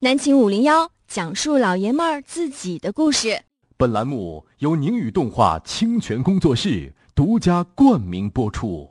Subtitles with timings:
[0.00, 3.40] 南秦五零幺讲述老爷们儿自己的故事。
[3.78, 8.90] 本栏目由宁宇动画清泉工作室独家冠名播出。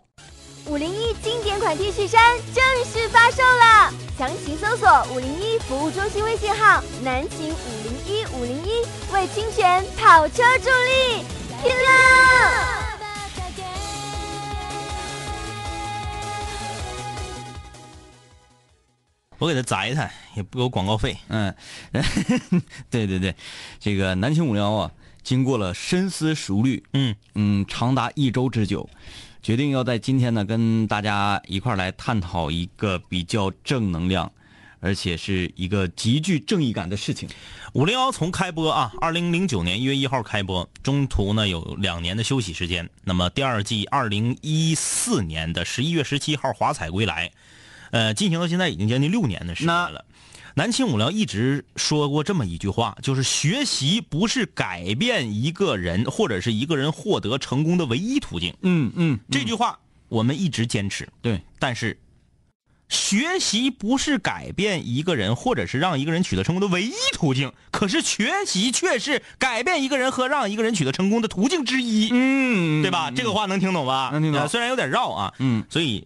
[0.65, 8.81] 五零一经典款 T 恤衫正式发售了，详情搜索五零一服务中心微信号“南秦五零一五零一”，
[9.13, 11.23] 为清泉跑车助力，
[11.61, 12.84] 拼了！
[19.37, 21.17] 我给他摘他，也不给我广告费。
[21.27, 21.53] 嗯，
[22.89, 23.35] 对对对，
[23.79, 24.91] 这个南青五零幺啊，
[25.23, 28.89] 经过了深思熟虑，嗯嗯，长达一周之久，
[29.41, 34.31] 决定要在今天呢跟大家一块来探讨一个比较正能量，
[34.79, 37.27] 而且是一个极具正义感的事情。
[37.73, 42.89] 五零幺从开播啊，二零零九年一月一号开播，中途呢有两年的休息时间。
[43.03, 47.29] 那么第二季二零一四年的十一月十七号华彩归来。
[47.95, 50.03] 呃，进行到现在已经将近六年的时间了。
[50.53, 58.53] 南青五聊一直说过这么一句话，就是学习不是改变一个人或者是一个人获得成功的唯一途径。
[58.63, 59.79] 嗯嗯，这句话
[60.09, 61.07] 我们一直坚持。
[61.21, 61.97] 对，但是
[62.89, 72.09] 学习不是改变一个人或者是让一个人取得成功的唯一途径，可是学习却是改变一个人和让一个人取得成功的途径之一。
[72.11, 73.09] 嗯，对吧？
[73.09, 74.09] 这个话能听懂吧？
[74.11, 75.33] 能听懂，虽然有点绕啊。
[75.39, 76.05] 嗯，所以。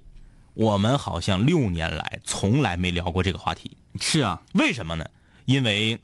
[0.59, 3.77] 我们好像六年来从来没聊过这个话题。
[4.01, 5.05] 是啊，为什么呢？
[5.45, 5.97] 因为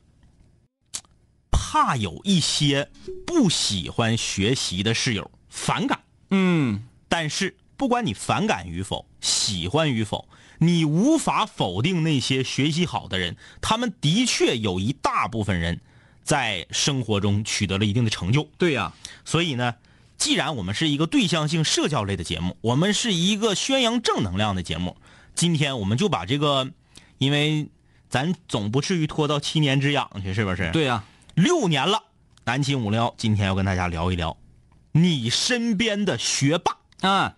[1.52, 2.90] 怕有一些
[3.28, 6.00] 不喜欢学习的室友反感。
[6.30, 15.82] 嗯，但是不管你反感与否、喜欢与否，你无法否定那些学习好的人，他们的确有一大部分人
[16.24, 18.50] 在生活中取得了一定的成就。
[18.58, 18.94] 对呀，
[19.26, 19.76] 所以呢。
[20.18, 24.98] 既然我们是一个对象性社交类的节目，我们是一个宣扬正能量的节目，
[25.36, 26.72] 今天我们就把这个，
[27.18, 27.68] 因为
[28.10, 30.72] 咱总不至于拖到七年之痒去，是不是？
[30.72, 31.04] 对呀，
[31.36, 32.04] 六年了，
[32.46, 34.38] 南秦五聊今天要跟大家聊一聊
[34.94, 37.36] 你身边的学霸啊，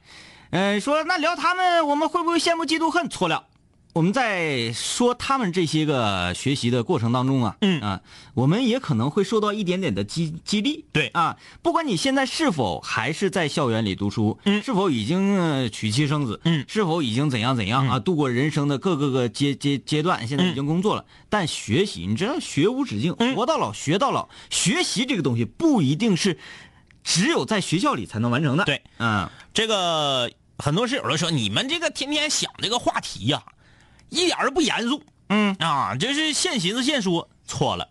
[0.52, 3.10] 嗯，说那聊他们，我们会不会羡慕嫉妒恨？
[3.10, 3.47] 错了。
[3.98, 7.82] 我们在说他们这些个学习的过程当中啊，嗯。
[7.82, 8.02] 啊，
[8.36, 10.86] 我们也可能会受到一点点的激激励。
[10.92, 11.08] 对。
[11.08, 26.38] 啊，不管你现在是否还是在校园里读书，嗯，是否已经娶妻生子，嗯，是否已经怎样怎样啊，度过人生的各个个阶阶阶段，现在已经工作了，但学习，你知道学无止境，活到老学到老，学习这个东西不一定是
[27.04, 28.64] 只有在学校里才能完成的。
[28.64, 30.30] 对，嗯，这个
[30.60, 33.42] 很多室友都说你们这个天天想这个话题呀。
[34.10, 37.90] 一点都不严肃，嗯啊，这是现寻思现说，错了。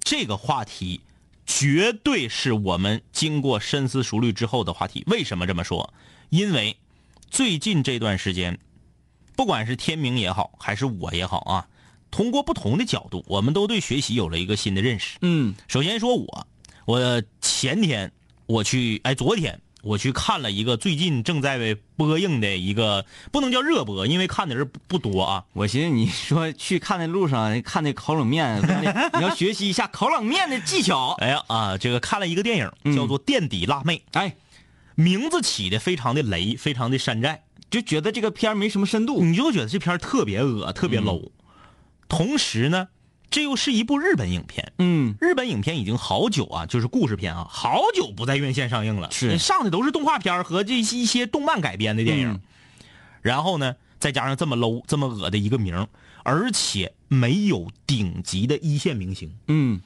[0.00, 1.00] 这个话题
[1.46, 5.04] 绝对是我们经过深思熟虑之后的话题。
[5.06, 5.94] 为什么这么说？
[6.30, 6.76] 因为
[7.30, 8.58] 最近这段时间，
[9.36, 11.68] 不管是天明也好，还是我也好啊，
[12.10, 15.18] 通过不同的角度，我们都对学习有了一个新的认识。
[15.22, 16.46] 嗯，首先说我，
[16.84, 18.10] 我前天
[18.46, 19.60] 我去，哎，昨天。
[19.82, 25.44] 我去看了一个最近正在播映的一个，不能叫热播，因为看的人不不多啊。
[25.52, 28.60] 我寻思你说去看的路上看那烤冷面，
[29.14, 31.16] 你要学习一下烤冷面的技巧。
[31.18, 33.96] 哎呀啊，这个看了一个电影，叫做《垫底辣妹》。
[34.18, 34.36] 哎，
[34.94, 41.30] 名字起的非常的雷，非常的山寨，就觉得这个片没什么深度，你就觉得这片特别恶，特别 low。
[42.08, 42.88] 同时呢。
[43.32, 49.38] 这又是一部日本影片，嗯，日本影片已经好久啊，就是故事片啊，好久不在院线上映了，是。
[49.38, 52.40] 上的都是动画片和这一些动漫改编的电影。
[53.22, 55.88] 然后呢，再加上这么 low、这么恶的一个名，
[56.22, 59.80] 而且没有顶级的一线明星，嗯，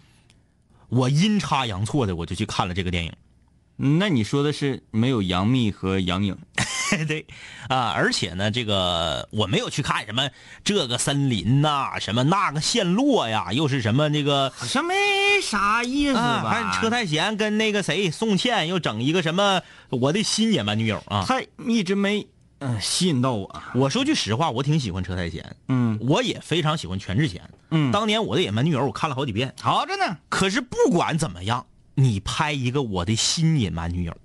[0.89, 3.13] 我阴差阳错的我就去看了这个电影。
[3.77, 6.37] 那你说的是没有杨幂和杨颖？
[7.05, 7.27] 对，
[7.69, 10.29] 啊，而且呢，这个我没有去看什么
[10.65, 14.95] 这个森林呐，什么那个陷落呀，又是什么那个，好像没
[15.43, 16.43] 啥意思吧？
[16.49, 21.25] 还车太贤跟那个谁宋茜又整一个什么我的新野蛮女友啊？
[21.27, 22.27] 他一直没
[22.61, 23.63] 嗯吸引到我。
[23.75, 30.17] 我说句实话，我挺喜欢车太贤，嗯，我也非常喜欢全智贤，嗯，当年我的野蛮女友我看了好几遍，好着呢。
[30.29, 34.17] 可是不管怎么样，你拍一个我的新野蛮女友。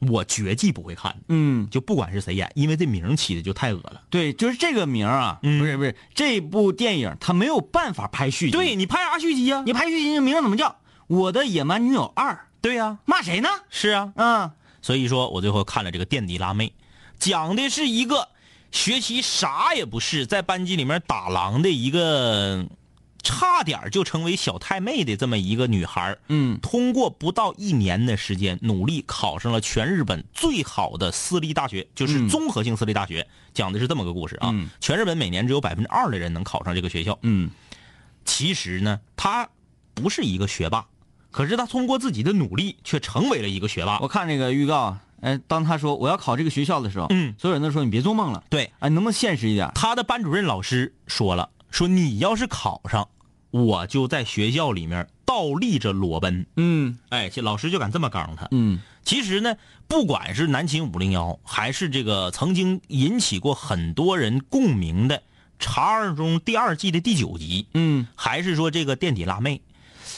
[0.00, 4.02] 我绝技不会看，嗯，就不管是谁演，因为这名起的就太恶了。
[4.10, 8.52] 对，就是这个名啊，不是不是，这部电影他没有办法拍续集。
[8.52, 9.62] 对你拍啥续集啊？
[9.64, 10.68] 你拍续集，名怎么叫
[11.06, 12.32] 《我的野蛮女友二》？
[12.60, 13.48] 对呀，骂谁呢？
[13.70, 14.50] 是啊，嗯，
[14.82, 16.72] 所以说我最后看了这个垫底辣妹，
[17.18, 18.28] 讲的是一个
[18.70, 22.66] 学习啥也不是，在班级里面打狼的一个。
[23.26, 33.26] 差点就成为小太妹的这么一个女孩嗯，通过不到一年的时间努力，考上了全日本最好的私立大学，就是综合性私立大学。
[33.52, 37.18] 讲的是这么个故事啊，全日本每年只有百分之二的人能考上这个学校。
[37.22, 37.50] 嗯，
[38.24, 39.48] 其实呢，他
[39.94, 40.86] 不是一个学霸，
[41.32, 43.98] 可是他通过自己的努力，却成为了一个学霸。
[44.00, 49.70] 我看这个预告，哎，当他说我要考这个学校的时候，嗯所有人都说你别做梦了，对，哎，能不能现实一点？
[49.74, 53.08] 他的班主任老师说了，说你要是考上，
[53.50, 56.46] 我就在学校里面倒立着裸奔。
[56.56, 58.48] 嗯哎，这老师就敢这么刚他。
[58.50, 59.54] 嗯其实呢，
[59.86, 65.18] 不管是南秦五零幺，还是这个曾经引起过很多人共鸣的
[65.60, 69.62] 《茶二中》第二季的第九集，嗯还是说这个垫底辣妹，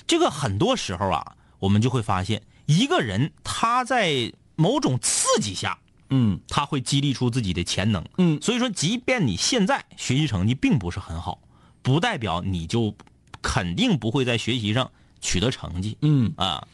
[0.07, 5.79] 这个很多时候啊，我们就会发现，一个人他在某种刺激下，
[6.09, 8.03] 嗯他会激励出自己的潜能。
[8.17, 11.39] 嗯所以说，即便你现在学习成绩并不是很好，
[11.83, 12.95] 不代表你就
[13.49, 14.91] 肯定不会在学习上
[15.23, 16.69] 取得成绩嗯，啊。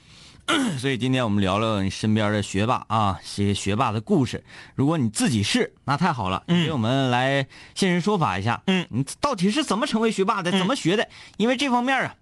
[0.76, 4.42] 所以今天我们聊聊你身边的学霸啊，些学霸的故事。
[4.74, 8.60] 如果你自己是，那太好了，嗯给我们来现身说法一下。
[8.66, 10.50] 嗯，你到底是怎么成为学霸的？
[10.50, 11.08] 怎么学的？
[11.38, 12.16] 因为这方面啊，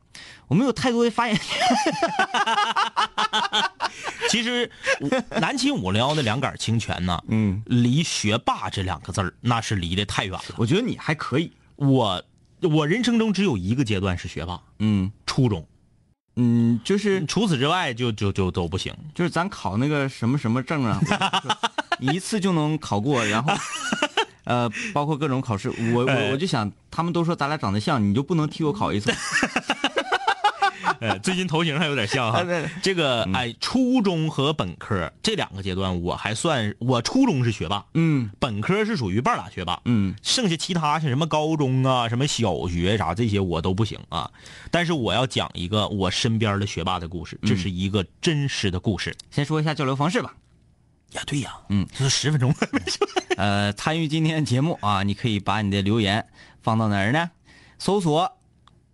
[0.48, 1.36] 我们有太多的发言。
[4.28, 4.70] 其实，
[5.00, 5.08] 我
[5.40, 10.54] 南秦五零幺的两杆清泉呢，嗯，离学霸这两个字儿那是离得太远了。
[10.58, 11.50] 我觉得你还可以。
[11.74, 12.22] 我
[12.68, 15.66] 我人生中只有一个阶段是学霸，嗯初中，
[16.36, 18.94] 嗯，就是除此之外就就就都不行。
[19.14, 21.00] 就是咱考那个什么什么证啊，
[22.00, 23.52] 一次就能考过，然后。
[24.44, 29.12] 呃，包括各种考试，我哎我我就想，他们都说咱俩长得像，你就不能替我考一次？
[31.02, 32.44] 呃， 最近头型还有点像哈。
[32.80, 44.30] 这个哎，初中和本科这两个阶段，我还算我初中是学霸，嗯本科是属于半拉学霸，嗯剩下其他像什么高中啊、什么小学啥这些我都不行啊。
[44.70, 49.14] 但是我要讲一个我身边的学霸的故事，这是一个真实的故事。
[49.30, 50.34] 先说一下交流方式吧。
[51.12, 52.54] 呀，对呀，嗯，就是十分钟，
[53.36, 56.24] 呃，参与今天的节目啊，你可以把你的留言
[56.62, 57.30] 放到哪儿呢？
[57.78, 58.38] 搜索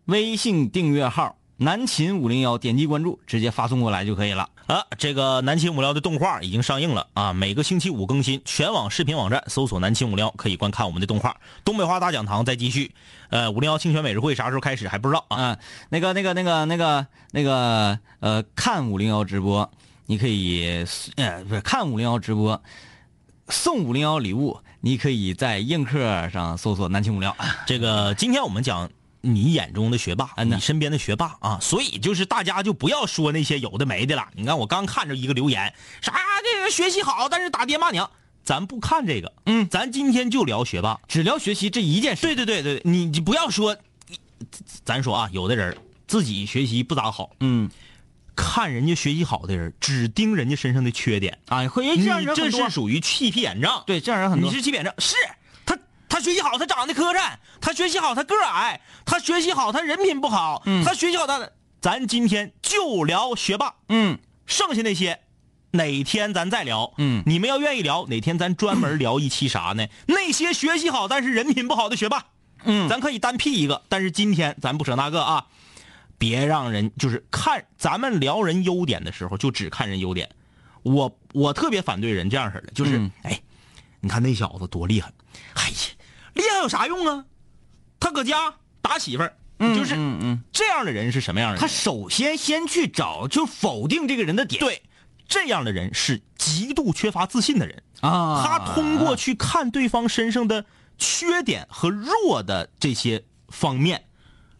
[0.06, 4.48] 微信订阅号“南秦五零幺”，点击关注，直接发送过来就可以了。
[4.68, 7.32] 啊，这个南秦五幺的动画已经上映了啊！
[7.32, 11.36] 每个星期五更新，全网视频网站搜索“南秦五幺”可以观看我们的动画。
[11.64, 12.92] 东北话大讲堂在继续，
[13.30, 15.36] 呃，五零幺清泉美食会啥时候开始还不知道啊。
[15.36, 15.58] 啊，
[15.88, 19.68] 那个、那个、那个、那个、那个，呃，看五零幺直播，
[20.06, 20.84] 你可以，
[21.16, 22.62] 呃，不是看五零幺直播，
[23.48, 27.34] 送五零幺礼物，你可以在映客上搜索“南秦五聊”。
[27.66, 28.90] 这个今天我们讲
[29.20, 34.28] 你眼中的学霸，你身边的学霸啊，所以就是大家就不要说那些有的没的了。
[34.34, 38.08] 你看我刚看着一个留言，啥这个学习好，但是打爹骂娘，
[38.44, 41.00] 咱不看这个，嗯咱今天就聊学霸。
[41.08, 42.22] 只聊学习这一件事。
[42.22, 43.76] 对对对对，你你不要说，
[44.84, 45.76] 咱说啊，有的人
[46.06, 47.68] 自己学习不咋好，嗯，
[48.36, 52.70] 看人家学习好的人，只盯人家身上的缺点，啊，会这你样人这很多是。
[52.70, 53.82] 属于气屁眼障。
[53.84, 54.48] 对，这样人很多。
[54.48, 55.16] 你是欺骗症，是
[56.20, 61.50] 学习好，他长得磕碜；他学习好，他个矮；他学习好，他人品不好；嗯他学习好，他
[61.80, 65.20] 咱今天就聊学霸，嗯剩下那些。
[65.70, 66.94] 哪天咱再聊？
[66.96, 69.86] 嗯你们要愿意聊，哪天咱专门聊一期啥呢？
[70.08, 72.24] 那些学习好但是人品不好的学霸，
[72.64, 73.82] 嗯，咱可以单辟一个。
[73.90, 75.46] 但是今天咱不扯那个啊，
[76.16, 80.30] 别让人就是看咱们聊人优点的时候就只看人优点。
[80.84, 83.38] 我我特别反对人这样式的，就是、嗯哎，
[84.00, 85.12] 你看那小子多厉害，
[85.52, 85.76] 哎呀，
[86.38, 87.26] 厉害有啥用啊？
[88.00, 89.96] 他搁家打媳妇儿，就是
[90.52, 91.60] 这样的人是什么样的人？
[91.60, 94.60] 他首先先去找就否定这个人的点。
[94.60, 94.82] 对
[95.28, 97.82] 这样的人是极度缺乏自信的人。
[98.00, 100.64] 啊，他通过去看对方身上的
[100.96, 104.06] 缺点和弱的这些方面，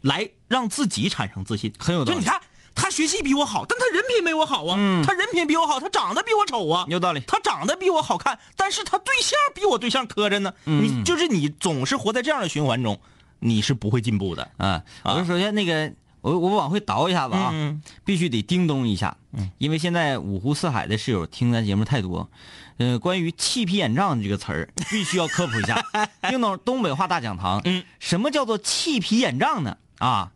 [0.01, 1.73] 来让自己产生自信。
[1.79, 2.41] 很有道理就你看，
[2.79, 4.77] 他学习比我好，但他人品没我好啊。
[4.79, 6.87] 嗯他人品比我好，他长得比我丑啊。
[6.89, 7.21] 有道理。
[7.27, 10.55] 他长得比我好看，但是他对象比我对象磕碜呢。
[10.65, 12.99] 嗯你就是你总是活在这样的循环中，
[13.41, 14.49] 你是不会进步的。
[14.57, 19.17] 啊，啊我就首先那个，我我往回倒一下子啊，嗯必须得叮咚一下，
[19.59, 22.31] 因为现在五湖四海的室友听咱节目太多，
[22.79, 25.85] 呃，关于气皮眼障这个词儿， 必须要科普一下。
[26.31, 29.77] 用到东北话大讲堂，嗯，什么叫做气皮眼障呢？
[29.99, 30.31] 啊，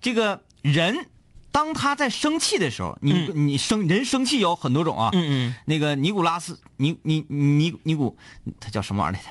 [0.00, 1.06] 这个人
[1.50, 5.54] 当他在生气的时候，你、你生人生气有很多种啊，嗯嗯。
[5.64, 8.16] 那个尼古拉斯尼尼尼尼古，
[8.60, 9.28] 他叫什么玩意儿来着？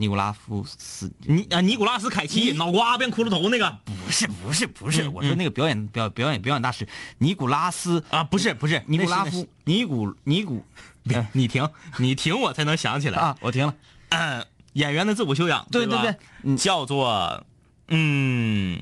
[0.00, 3.78] 尼古拉夫斯尼啊尼古拉斯凯奇脑瓜变骷髅头那个。
[3.84, 6.86] 不是不是不是，嗯我说那个表演表表演表演大师
[7.18, 10.64] 尼古拉斯啊，不是不是尼古拉夫尼古尼古
[11.02, 13.18] 别你停你停，我才能想起来。
[13.18, 13.74] 啊，我停了。
[14.10, 16.56] 嗯，演员的自我修养，对对对嗯。
[16.56, 17.44] 叫做
[17.88, 18.78] 嗯，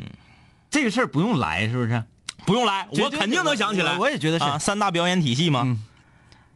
[0.70, 2.04] 这个事儿不用来，是不是？
[2.46, 3.92] 不用来，我肯定能想起来。
[3.94, 5.62] 我我也觉得是啊，三大表演体系嘛。
[5.64, 5.78] 嗯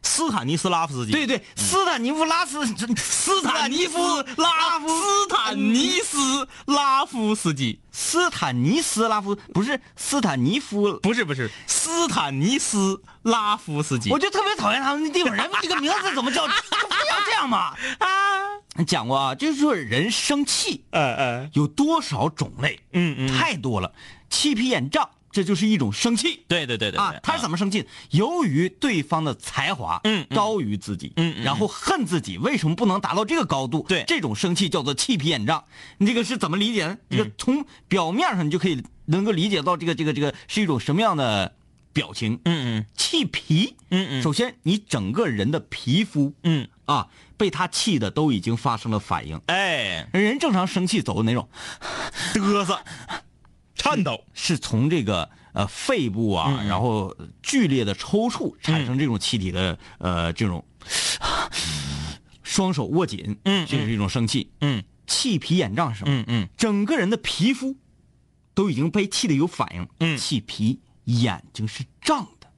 [0.03, 1.13] 斯坦尼斯拉夫斯基。
[1.13, 2.67] 对对，斯坦尼夫拉斯
[2.97, 3.99] 斯坦尼夫
[4.39, 14.11] 拉夫斯坦尼斯拉夫斯基，斯坦尼斯拉夫不是斯坦尼夫，不是不是斯坦尼斯拉夫斯基。
[14.11, 16.47] 我就特别讨厌他们那地方人，这个名字怎么叫？
[16.49, 17.75] 不要这样嘛！
[18.01, 18.09] 啊，
[18.87, 22.81] 讲过啊，就是说人生气，呃呃，有多少种类？
[22.95, 23.93] 嗯嗯太多了。
[24.31, 26.43] 气皮眼胀，这就是一种生气。
[26.49, 27.87] 对对对对啊，他是怎么生气？
[28.11, 33.85] 由于对方的才华嗯嗯高于自己，嗯嗯然后恨自己为什么不能达到这个高度？
[33.89, 35.65] 对这种生气叫做气皮眼障。
[35.99, 36.99] 你这个是怎么理解呢？
[37.09, 41.55] 这嗯个从表面上你就可以能够理解到这个这个这个是一种什么样的
[41.93, 42.41] 表情？
[42.45, 49.41] 嗯嗯气皮，嗯嗯首先你整个人的皮肤嗯，啊被他气的都已经发生了反应。
[49.47, 51.49] 哎，人正常生气走的那种？
[52.35, 52.79] 嘚瑟，
[53.83, 54.25] 颤抖。
[54.35, 60.65] 是从这个呃肺部啊，嗯然后剧烈的抽搐产生这种气体的、呃这种，
[62.43, 64.51] 双手握紧，嗯这是一种生气。
[64.61, 66.13] 嗯气皮眼胀是什么？
[66.15, 67.77] 嗯嗯整个人的皮肤
[68.55, 69.89] 都已经被气的有反应。
[69.99, 72.49] 嗯气皮眼睛是胀的，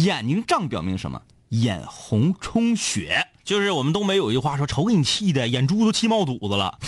[0.00, 1.22] 眼睛胀表明什么？
[1.50, 3.28] 眼红充血。
[3.44, 6.78] 就是我们东北有一句话说：“瞅给你气的，眼珠都气冒肚子了。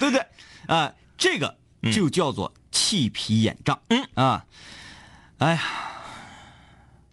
[0.00, 0.26] 对 不 对？
[0.68, 1.56] 啊、这个
[1.92, 3.80] 就叫做气皮眼胀。
[3.88, 4.44] 嗯啊，
[5.38, 5.62] 哎呀，”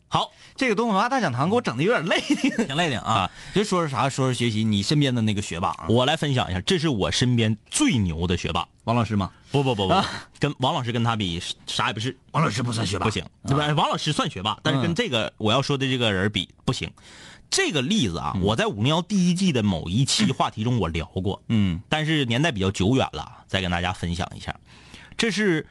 [0.07, 3.13] 好，这个东北话大讲堂给我整的有点累，挺累的啊。
[3.13, 3.31] 啊。
[3.53, 4.09] 就说说啥？
[4.09, 8.67] 说说学习，你身边的那个学霸啊，我来分享一下，这是我身边最牛的学霸。
[8.83, 9.31] 王老师吗？
[9.51, 10.05] 不不不不，啊
[10.37, 12.15] 跟王老师跟他比啥也不是。
[12.31, 13.73] 王老师不算学霸，不行，对吧？
[13.73, 16.91] 王老师算学霸，但是跟嗯这个我要说的这个人比不行。
[17.55, 24.53] 这个例子啊，我在五零幺第一季的某一期话题中我聊过，嗯但是年代比较久远了，再跟大家分享一下。
[25.15, 25.65] 这是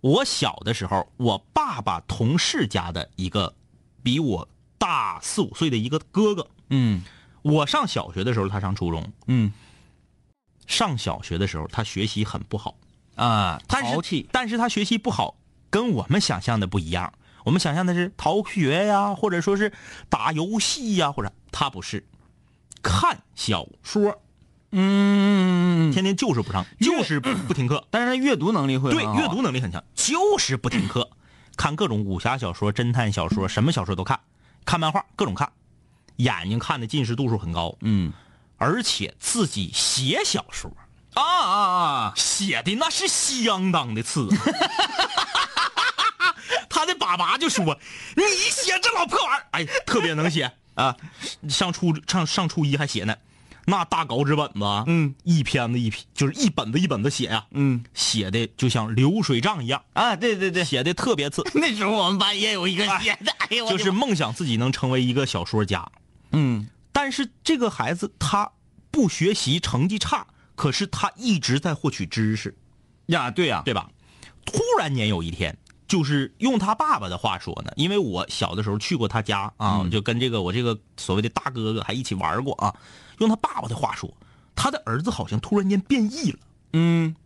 [0.00, 3.54] 我小的时候，我爸爸同事家的一个
[4.02, 6.48] 比我大四五岁的一个哥哥。
[6.70, 7.04] 嗯
[7.42, 9.12] 我上小学的时候，他上初中。
[9.26, 9.52] 嗯
[10.66, 12.78] 上小学的时候，他学习很不好，
[13.14, 15.36] 啊，但是淘气，但是他学习不好，
[15.68, 17.12] 跟我们想象的不一样。
[17.46, 19.72] 我们想象的是逃学呀，或者说是
[20.08, 22.04] 打游戏呀，或者他不是，
[22.82, 24.20] 看小说，
[24.72, 27.86] 嗯，天天就是不上，就是不不听课。
[27.88, 31.08] 但是他阅读能力会对，阅读能力很强，就是不听课，
[31.56, 34.18] 看各种武侠小说、侦探小说，什么小说都看，
[34.64, 35.52] 看漫画各种看，
[36.16, 38.12] 眼睛看的近视度数很高，嗯。
[38.56, 40.68] 而且自己写小说，
[41.14, 44.26] 啊啊啊，写的那是相当的次。
[46.76, 47.64] 他的爸爸就说
[48.14, 50.94] ：“你写这老破玩意儿，哎，特别能写啊！
[51.48, 53.16] 上初上上初一还写呢，
[53.64, 61.42] 那大稿纸本子，嗯，一篇子一篇，就是一本子一本子写呀、嗯写的就像流水账一样，啊，对对对，写的特别次。
[61.54, 65.90] 那时候我们班也有一个写的，哎呦，就是梦想自己能成为一个小说家。
[66.32, 68.52] 嗯但是这个孩子他
[68.90, 72.54] 不学习，成绩差，可是他一直在获取知识，
[73.06, 73.88] 呀，对呀，对吧？
[74.44, 75.56] 突然间有一天，
[75.88, 82.74] 就是用他爸爸的话说呢，因为我小的时候去过他家啊，就跟这个我这个所谓的大哥哥还一起玩过啊。
[83.18, 84.12] 用他爸爸的话说，
[84.54, 86.38] 他的儿子好像突然间变异了。
[86.72, 87.16] 嗯，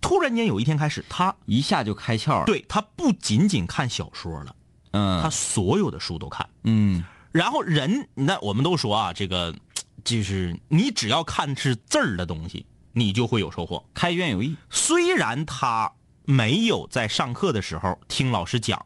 [0.00, 4.54] 突然间有一天开始，他一下就开窍了，对他不仅仅看小说了，
[4.92, 6.48] 嗯，他所有的书都看。
[6.62, 7.02] 嗯
[7.32, 9.52] 然后人，那我们都说啊，这个
[10.04, 13.84] 就是你只要看是字儿的东西，你就会有收获。
[13.92, 15.90] 开卷有益，虽然他
[16.24, 18.84] 没有在上课的时候听老师讲，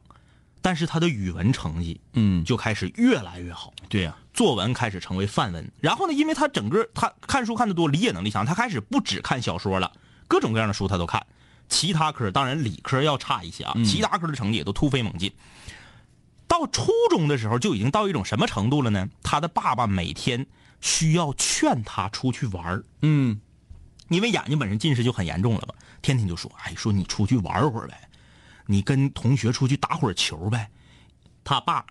[0.61, 5.71] 但是他的语文成绩嗯，就开始越来越好，对呀，作文开始成为范文。
[5.81, 9.93] 然后呢，因为他整个他看书看得多，理解能力强，他开始不只看小说了，
[10.27, 11.25] 各种各样的书他都看。
[11.69, 15.33] 其他科当然理科要差一些啊，其他科的成绩也都突飞猛进。
[16.47, 19.07] 到初中的时候就已经到一种什么程度了呢？
[19.23, 20.47] 他的爸爸每天
[20.81, 23.39] 需要劝他出去玩儿嗯
[24.09, 28.09] 因为眼睛本身近视就很严重了嘛，天天就说，哎，说你出去玩会儿呗，
[28.67, 30.71] 你跟同学出去打会儿球呗。
[31.45, 31.85] 他爸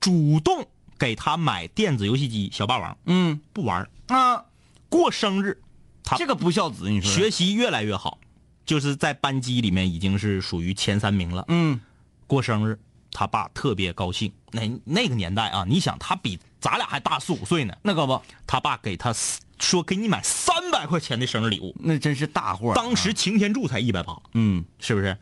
[0.00, 0.66] 主动
[0.98, 4.44] 给他买电子游戏机小霸王，嗯不玩啊，
[4.88, 5.62] 过生日，
[6.02, 8.18] 他这个不孝子，你说学习越来越好，
[8.66, 11.44] 就是在班级里面已经是属于前三名了。
[11.48, 11.80] 嗯
[12.26, 12.78] 过生日，
[13.14, 14.30] 他爸特别高兴。
[14.50, 19.14] 那那个年代啊，你想他比咱俩还大四五岁呢，那可不，他爸给他
[19.58, 24.20] 说给你买三百块钱的生日礼物，那真是大货，当时擎天柱才一百八。
[24.34, 24.62] 嗯。
[24.78, 25.16] 是不是？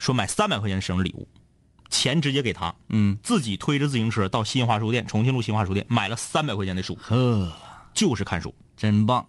[0.00, 1.28] 说买三百块钱的生日礼物，
[1.88, 7.52] 钱直接给他，嗯，自己推着自行车到新华书店，重庆路新华书店买了三百块钱的书，呵，
[7.94, 8.52] 就是看书。
[8.76, 9.26] 真棒，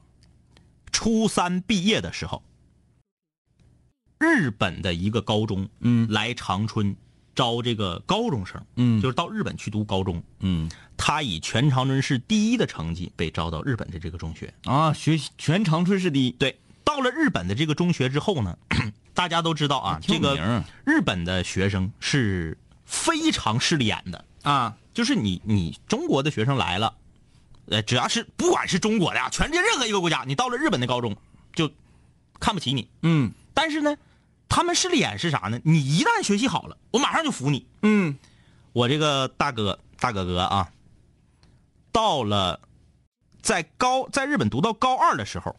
[0.91, 2.41] 初三毕业的时候，
[4.17, 6.07] 日本的一个高中，嗯。
[6.09, 6.95] 来长春
[7.35, 9.01] 招这个高中生，嗯。
[9.01, 10.23] 就是到日本去读高中。
[10.39, 10.69] 嗯。
[10.97, 14.53] 他以全长春市第一的成绩被招到日本的这个中学。
[14.63, 18.57] 啊，学习全长春市第一，对，到了日本的这个中学之后呢，
[19.13, 26.93] 大家都知道啊，这个日本的学生是非常势利眼的，啊，就是你你中国的学生来了，
[27.67, 31.13] 呃，只要是不管是中国的啊，全世界任何一个国家，你到了日本的高中
[31.53, 31.69] 就
[32.39, 32.87] 看不起你。
[33.01, 33.31] 嗯。
[33.53, 33.97] 但是呢，
[34.47, 35.59] 他们势利眼是啥呢？
[35.63, 37.65] 你一旦学习好了，我马上就服你。
[37.81, 38.17] 嗯
[38.73, 40.69] 我这个大哥大哥哥啊，
[41.91, 42.59] 到了
[43.41, 45.55] 在高在日本读到高二的时候，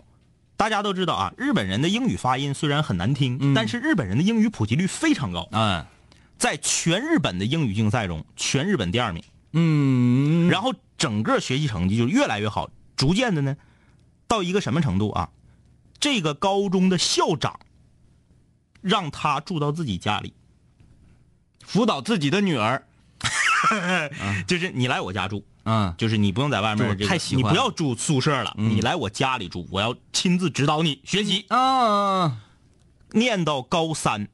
[0.56, 5.84] 大家都知道啊，日本人的英语发音虽然很难听，嗯但是日本人的英语普及率非常高，嗯
[6.38, 9.24] 在全日本的英语竞赛中，全日本第二名。
[9.52, 13.56] 嗯，然后整个学习成绩就越来越好，逐渐的呢，
[14.28, 15.30] 到一个什么程度啊？
[15.98, 17.58] 这个高中的校长
[18.80, 20.32] 让他住到自己家里，
[21.64, 22.86] 辅导自己的女儿，
[24.46, 31.46] 就是你来我家住，啊就是你不用在外面这个，太喜欢你不要住宿舍了，你来我家里住，我要亲自指导你学习。
[31.48, 32.42] 啊，
[33.12, 34.28] 念到高三，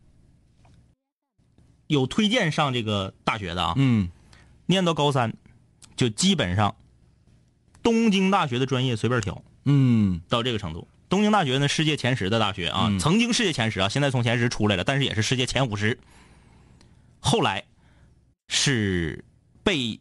[1.87, 4.11] 有推荐上这个大学的啊，嗯。
[4.66, 5.34] 念到高三，
[5.96, 6.76] 就基本上
[7.82, 9.42] 东京大学的专业随便挑。
[9.64, 10.22] 嗯。
[10.28, 10.88] 到这个程度。
[11.12, 15.99] 东京大学呢，世界前十的大学啊，嗯曾经世界前十啊，现在从前十出来了，但是也是世界前五十。
[17.21, 17.64] 后来
[18.49, 19.23] 是
[19.62, 20.00] 被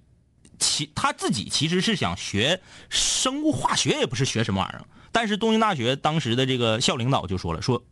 [0.58, 4.86] 其他自己其实是想学生物化学，也不是学什么玩意儿。
[5.12, 7.84] 但是东京大学当时的这个校领导就说了，说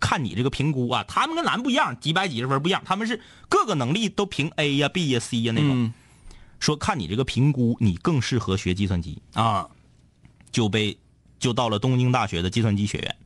[0.00, 5.84] 看你这个评估啊，他们跟咱不一样，几百几十分不一样，他们是各个能力都评 A 呀、B 呀、C 呀那种。
[5.84, 5.94] 嗯
[6.58, 9.22] 说看你这个评估，你更适合学计算机。
[9.34, 9.68] 啊，
[10.50, 10.96] 就被
[11.38, 13.16] 就到了东京大学的计算机学院。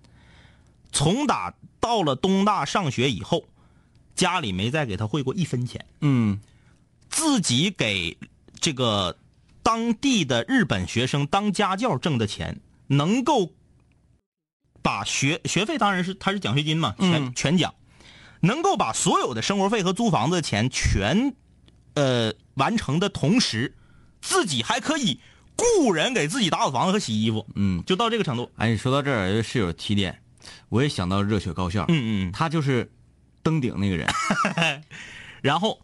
[0.93, 3.45] 从打到了东大上学以后，
[4.15, 6.41] 家里没再给他汇过一分钱，嗯。
[7.11, 8.19] 自己给
[8.61, 9.17] 这个
[9.62, 13.50] 当地的日本学生当家教挣的钱，能够
[14.83, 17.75] 把学学费当然是他是奖学金嘛，全、嗯全奖，
[18.41, 21.35] 能够把所有的生活费和租房子的钱全
[21.95, 23.75] 呃完成的同时，
[24.21, 25.19] 自己还可以
[25.58, 28.50] 雇人给自己打扫房子和洗衣服，嗯，就到这个程度。
[28.56, 30.23] 哎，你说到这儿，室友提点，
[30.68, 32.90] 我也想到热血高校，嗯嗯，他就是
[33.42, 34.08] 登顶那个人，
[35.42, 35.80] 然后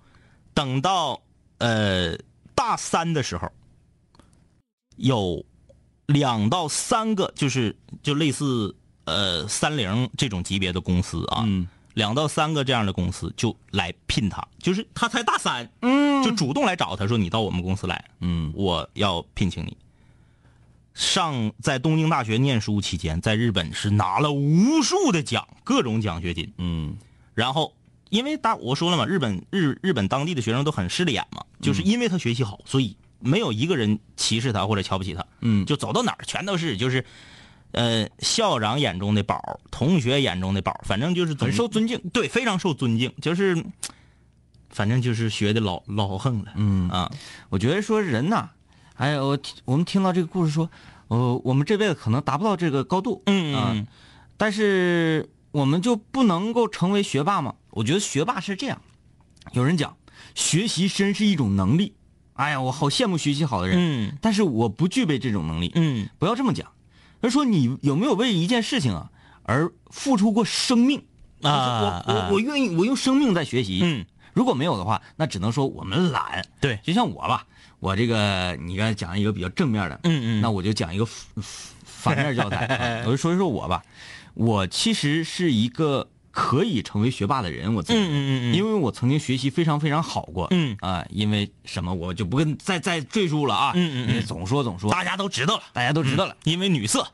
[0.55, 1.21] 等到
[1.59, 2.17] 呃
[2.55, 3.51] 大三的时候，
[4.97, 5.45] 有
[6.07, 8.75] 两到三个就是就类似
[9.07, 19.77] 呃三菱这种级别的公司啊，嗯两到三个这样的公司就来聘他，就是他才大三，嗯就主动来找他说你到我们公司来，嗯我要聘请你。
[20.93, 26.53] 上在东京大学念书期间，在日本是拿了无数的奖，各种奖学金。
[26.59, 26.97] 嗯
[27.35, 27.75] 然后
[28.11, 37.05] 因为大我说了嘛，日本日日本当地的学生都很势利眼嘛，就是因为他学习好，所以没有一个人歧视他或者瞧不起他，嗯就走到哪儿全都是就是，
[37.75, 43.65] 呃，校长眼中的宝，同学眼中的宝，反正就是很受尊敬，对，非常受尊敬，就是，
[44.71, 46.89] 反正就是学的老老横了，嗯。
[46.89, 47.11] 啊，
[47.49, 48.49] 我觉得说人呐，
[48.95, 50.71] 哎，我听我们听到这个故事说，
[51.09, 53.73] 呃，我们这辈子可能达不到这个高度，嗯啊。
[53.75, 53.87] 嗯。
[54.37, 57.55] 但是我们就不能够成为学霸吗？
[57.71, 58.81] 我觉得学霸是这样，
[59.53, 59.97] 有人讲
[60.35, 61.95] 学习真是一种能力，
[62.35, 64.19] 哎呀，我好羡慕学习好的人，嗯。
[64.21, 66.09] 但是我不具备这种能力，嗯。
[66.19, 66.71] 不要这么讲。
[67.25, 69.11] 他说你有没有为一件事情啊
[69.45, 71.03] 而付出过生命
[71.41, 73.81] 啊我我我愿意，我用生命在学习。
[73.83, 76.45] 嗯，如果没有的话，那只能说我们懒。
[76.61, 77.47] 对，就像我吧，
[77.81, 82.67] 我这个你刚才讲一个比较正面的，嗯嗯那我就讲一个反反面教材、
[83.01, 83.83] 啊，我就说一说我吧。
[84.35, 88.55] 我其实是一个可以成为学霸的人，我自己，嗯嗯嗯嗯。
[88.55, 90.77] 因为我曾经学习非常非常好过，嗯。
[90.81, 94.27] 啊，因为什么我就不跟再再赘述了啊，嗯嗯嗯。
[94.27, 97.07] 总说总说，大家都知道了，大家都知道了，因为女色，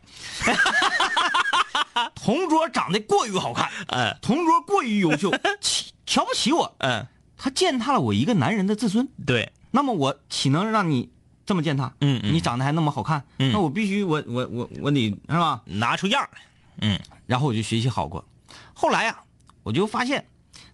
[2.17, 5.31] 同桌长得过于好看，呃同桌过于优秀，
[6.07, 7.07] 瞧不起我，嗯，
[7.37, 9.07] 他践踏了我一个男人的自尊。
[9.27, 11.11] 对，那么我岂能让你
[11.45, 11.93] 这么践踏？
[12.01, 12.33] 嗯嗯。
[12.33, 13.53] 你长得还那么好看，嗯。
[13.53, 15.61] 那我必须我我我我得是吧？
[15.67, 16.39] 拿出样来，
[16.81, 16.99] 嗯。
[17.27, 18.25] 然后我就学习好过。
[18.81, 19.21] 后来呀、
[19.63, 20.25] 我就发现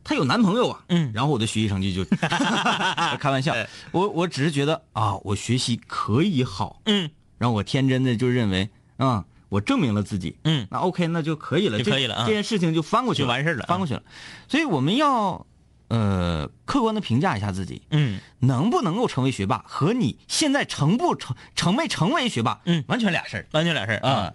[0.05, 1.11] 她有男朋友啊，嗯。
[1.13, 2.05] 然后我的学习成绩就
[3.19, 3.53] 开玩笑，
[3.91, 7.11] 我我只是觉得啊，我学习可以好，嗯。
[7.37, 10.69] 然后我天真的就认为啊、我证明了自己，嗯。
[10.71, 12.27] 那 OK 那就可以了，就可以了啊。
[12.27, 13.67] 这件事情就翻过去了，就完事儿了啊。
[13.67, 14.03] 翻过去了。
[14.47, 15.45] 所以我们要
[15.89, 18.21] 呃客观的评价一下自己，嗯。
[18.39, 22.85] 能不能够成为学霸，和你现在成不成成没成为学霸，嗯。
[22.87, 23.47] 完全俩事儿。
[23.51, 24.33] 完全俩事儿啊。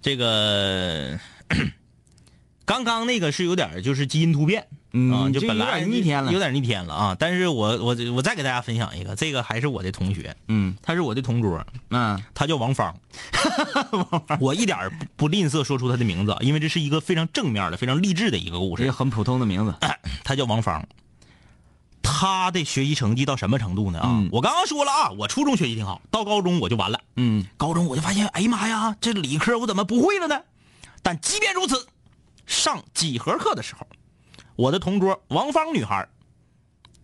[0.00, 1.18] 这个
[2.64, 7.16] 刚刚那个是有点就是基因突变，嗯啊，就有本来点逆天了有点逆天了啊。
[7.18, 12.94] 但是我我我再给大家分享一个，这个还是我的同学，嗯他是我的同桌，嗯 他叫王芳。
[14.40, 18.82] 我一点不不吝啬说出他的名字，因为这是一个非常正面的、非常励志的一个故事。
[18.82, 19.74] 这个很普通的名字。
[20.24, 20.86] 他叫王芳，
[22.02, 23.98] 他的学习成绩到什么程度呢？
[24.00, 27.00] 啊，嗯我刚刚说了啊，我初中学习挺好，到高中我就完了。
[27.16, 30.40] 嗯高中我就发现，哎呀妈呀，这理科我怎么不会了呢？
[31.02, 31.86] 但即便如此，
[32.52, 33.86] 上几何课的时候，
[34.56, 36.06] 我的同桌王芳女孩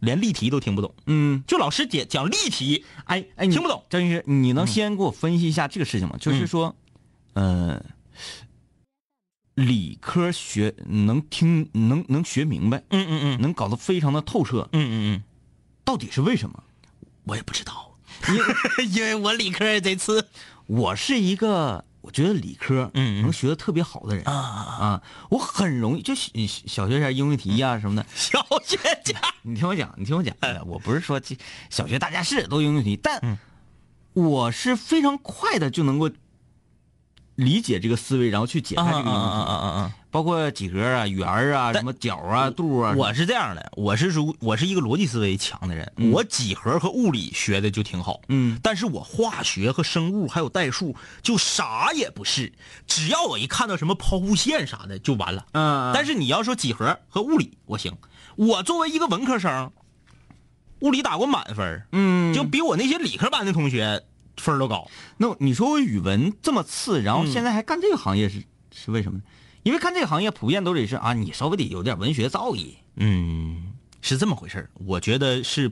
[0.00, 3.82] 连例题都听不懂，嗯，就老师讲讲例题，哎哎，你听不懂。
[3.88, 6.16] 张律师，你能先给我分析一下这个事情吗？
[6.20, 6.76] 就是嗯说，
[7.32, 7.82] 呃，
[9.54, 15.22] 理科学能听能能学明白，嗯嗯嗯能搞得非常的透彻，嗯嗯嗯，
[15.82, 16.62] 到底是为什么？
[17.24, 17.96] 我也不知道，
[18.92, 20.28] 因为我理科也贼次
[20.66, 26.32] 我是一个我觉得理科嗯嗯能学的特别好的人啊，啊，我很容易就小
[26.66, 28.06] 小学前英语题呀、什么的。
[28.16, 29.20] 小学家。
[29.44, 31.36] 你听我讲，你听我讲，呃我不是说这
[31.68, 33.36] 小学大家是都英语题，但嗯
[34.14, 36.10] 我是非常快的就能够
[37.38, 39.92] 理解这个思维，然后去解开这个嗯嗯嗯嗯！
[40.10, 42.92] 包括几何啊、圆啊、什么角啊、度啊。
[42.96, 52.52] 我是这样的，我是属我是一个逻辑思维强的人，我几何和物理学的就挺好，嗯但是我化学和生物还有代数就啥也不是，
[52.88, 55.46] 只要我一看到什么抛物线啥的就完了。
[55.52, 57.96] 嗯，但是你要说几何和物理，我行。
[58.34, 59.70] 我作为一个文科生，
[60.80, 64.02] 物理打过满分，嗯，就比我那些理科班的同学
[64.38, 64.88] 分儿都高。
[65.16, 68.42] 那你说我语文这么次，然后嗯现在还干这个行业是、
[68.74, 69.24] 是为什么呢？
[69.64, 72.74] 因为干这个行业普遍都得是啊，你稍微得有点文学造诣。
[72.96, 75.70] 嗯，是这么回事儿我觉得是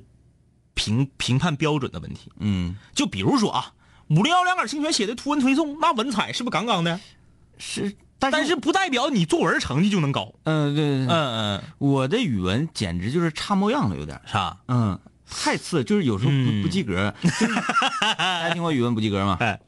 [0.74, 2.30] 评评判标准的问题。
[2.38, 3.72] 嗯，就比如说啊，
[4.08, 7.00] 五零幺两杆清泉写的图文推送，那文采是不是杠杠的？
[7.58, 10.34] 是，但是但是不代表你作文成绩就能高。
[10.44, 14.20] 嗯、对对嗯对，嗯，我的语文简直就是差模样了，有点。
[14.26, 14.58] 啥？
[14.68, 17.12] 嗯，太次，就是有时候不、嗯不及格。
[17.22, 17.46] 就 是
[18.00, 19.36] 大家听过语文不及格吗？
[19.40, 19.58] 哎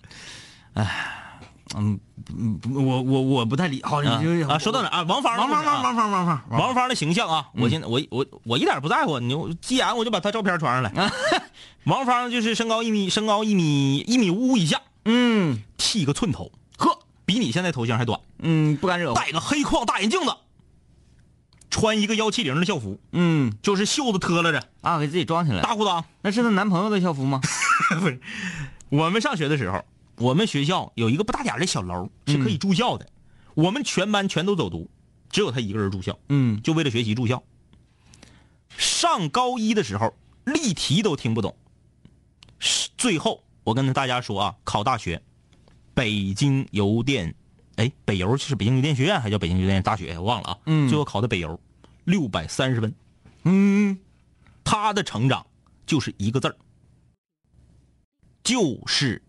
[1.77, 2.01] 嗯，
[2.35, 3.83] 嗯不我我我不太理。
[3.83, 4.09] 好，你
[4.41, 5.03] 就啊，说到哪啊？
[5.03, 11.11] 王芳，王芳王芳王芳王芳王芳的形象啊，我现在我我我一点不在乎，你就既然我就把他照片传上来。
[11.85, 19.15] 王芳就是身高一米，身高一米一米五以下，嗯剃个寸头，呵，比你现在头型还短，嗯，不敢惹我。
[19.15, 20.33] 戴个黑框大眼镜子，
[21.71, 25.61] 穿一个幺七零的校服，嗯就是袖子脱了着，啊，给自己装起来。
[25.63, 26.05] 大裤裆。
[26.23, 27.41] 那是她男朋友的校服吗？
[28.01, 28.21] 不是
[28.89, 29.85] 我们上学的时候，
[30.17, 33.07] 我们学校有一个不大点儿的小楼是可以住校的，
[33.55, 34.91] 我们全班全都走读，
[35.31, 37.43] 只有她一个人住校，嗯就为了学习住校。
[38.77, 41.57] 上高一的时候，例题都听不懂，
[42.59, 45.21] 是最后我跟大家说啊，考大学，
[45.95, 47.35] 北京邮电，
[47.79, 50.59] 哎，北邮是北京邮电学院还叫北京邮电大学，我忘了啊。
[50.67, 51.59] 嗯最后考的北邮，
[52.05, 52.93] 六百三十分，
[53.45, 53.97] 嗯，
[54.65, 55.47] 他的成长
[55.87, 56.57] 就是一个字儿，
[58.43, 59.23] 就是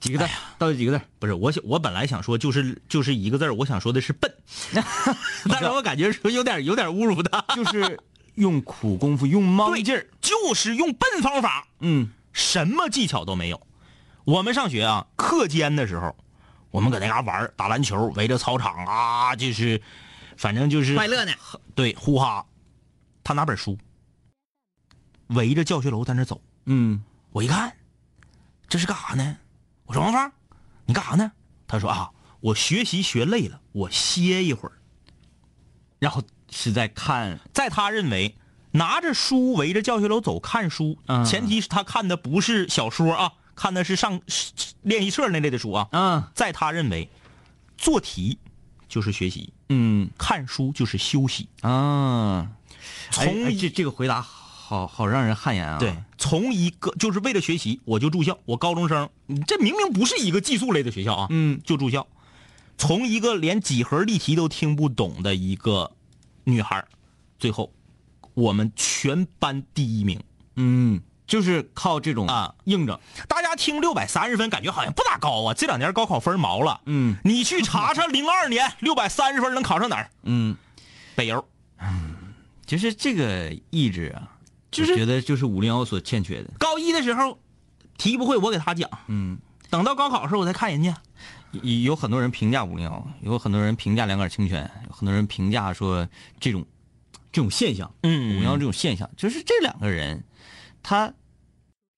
[0.00, 0.30] 几个字儿？
[0.58, 1.02] 到底几个字儿？
[1.20, 4.34] 不是我想，我本来想说就是就是一个字儿，我想说的是笨，
[5.48, 8.00] 但是我感觉说有点有点侮辱他， 就是
[8.34, 10.08] 用苦功夫，用莽劲儿。
[10.20, 13.64] 就是用笨方法，嗯什么技巧都没有。
[14.24, 16.16] 我们上学啊，课间的时候，
[16.76, 19.80] 我们搁那嘎玩儿打篮球，围着操场啊，就是，
[20.36, 21.32] 反正就是快乐呢。
[21.74, 22.44] 对，呼哈。
[23.24, 23.78] 他拿本书，
[25.28, 26.38] 围着教学楼在那走。
[26.66, 27.74] 嗯我一看，
[28.68, 29.38] 这是干啥呢？
[29.86, 30.30] 我说王芳，
[30.84, 31.32] 你干啥呢？
[31.66, 32.10] 他说啊，
[32.40, 34.72] 我学习学累了，我歇一会儿。
[35.98, 38.36] 然后是在看，在他认为，
[38.72, 44.20] 拿着书围着教学楼走看书，嗯前提是他看的不是小说啊，看的是上
[44.82, 45.88] 练习册那类的书啊。
[45.90, 47.08] 嗯在他认为，
[47.76, 48.38] 做题
[48.88, 51.48] 就是学习，嗯看书就是休息。
[51.62, 52.48] 啊，
[53.10, 55.78] 从这这个回答好好让人汗颜啊。
[55.78, 58.38] 对，，从一个就是为了学习，我就住校。
[58.44, 62.06] 我高中生，你这明明不是一个寄宿类的学校啊，嗯就住校。
[62.78, 65.90] 从一个连几何例题都听不懂的一个
[66.44, 66.84] 女孩，
[67.38, 67.72] 最后
[68.34, 70.22] 我们全班第一名。
[70.56, 72.98] 嗯，就是靠这种啊硬整。
[73.28, 75.54] 大家听六百三十分，感觉好像不咋高啊。
[75.54, 80.10] 这两年高考分毛了，嗯你去查查 零二年六百三十分能考上哪儿？
[80.22, 80.56] 嗯，
[81.14, 81.46] 北邮。
[81.80, 82.14] 嗯
[82.64, 84.28] 就是这个意志啊，
[84.72, 86.50] 就是觉得就是五零幺所欠缺的。
[86.58, 87.38] 高一的时候
[87.96, 88.90] 题不会，我给他讲。
[89.06, 89.38] 嗯，
[89.70, 90.96] 等到高考的时候，我再看人家。
[91.52, 96.06] 有有很多人评价五零幺，有很多人评价两杆清泉，有很多人评价说
[96.40, 96.66] 这种
[97.30, 100.22] 这种现象，嗯五零幺这种现象，就是这两个人
[100.88, 101.12] 他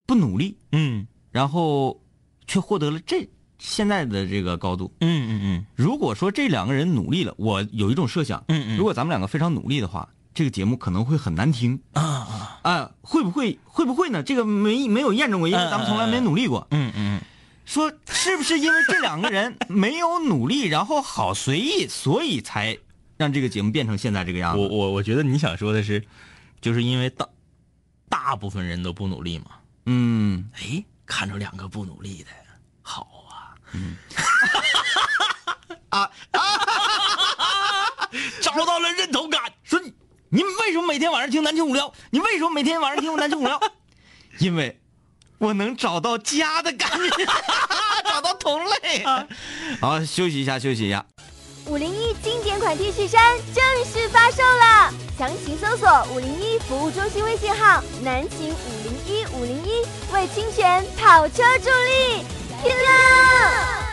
[0.07, 1.07] 不努力，嗯。
[1.31, 2.01] 然后
[2.47, 5.67] 却获得了这现在的这个高度，嗯嗯嗯。
[5.77, 8.77] 如果说这两个人努力了，我有一种设想，嗯嗯。
[8.79, 11.79] 如果咱们两个非常努力的话，这个节目可能会很难听。
[11.93, 14.23] 啊会不会会不会呢？
[14.23, 16.67] 这个没没有验证过，因为咱们从来没努力过。
[16.71, 17.21] 嗯嗯
[17.67, 22.79] 说是不是因为这两个人没有努力， 然后好随意，所以才
[23.19, 24.75] 让这个节目变成现在这个样子，我子？
[24.75, 26.03] 我我觉得你想说的是，
[26.63, 27.29] 就是因为大
[28.09, 29.47] 大部分人都不努力嘛。
[29.87, 32.31] 嗯，哎，看着两个不努力的，
[32.83, 33.97] 好啊，嗯，
[35.91, 36.41] 啊啊
[38.41, 39.41] 找到了认同感。
[39.65, 39.95] 说你
[40.31, 41.93] 你为什么每天晚上听南青五聊？
[42.11, 43.61] 你为什么每天晚上听南青五聊？
[44.41, 44.81] 因为
[45.39, 47.27] 我能找到家的感觉，
[48.05, 49.05] 找到同类。
[49.81, 51.07] 好，休息一下，休息一下。
[51.69, 62.25] 五零一经典款 T 恤衫正式发售了，详情搜索五零一服务中心微信号“南秦五零一五零一”，为清泉跑车助力，
[62.63, 63.88] 拼了！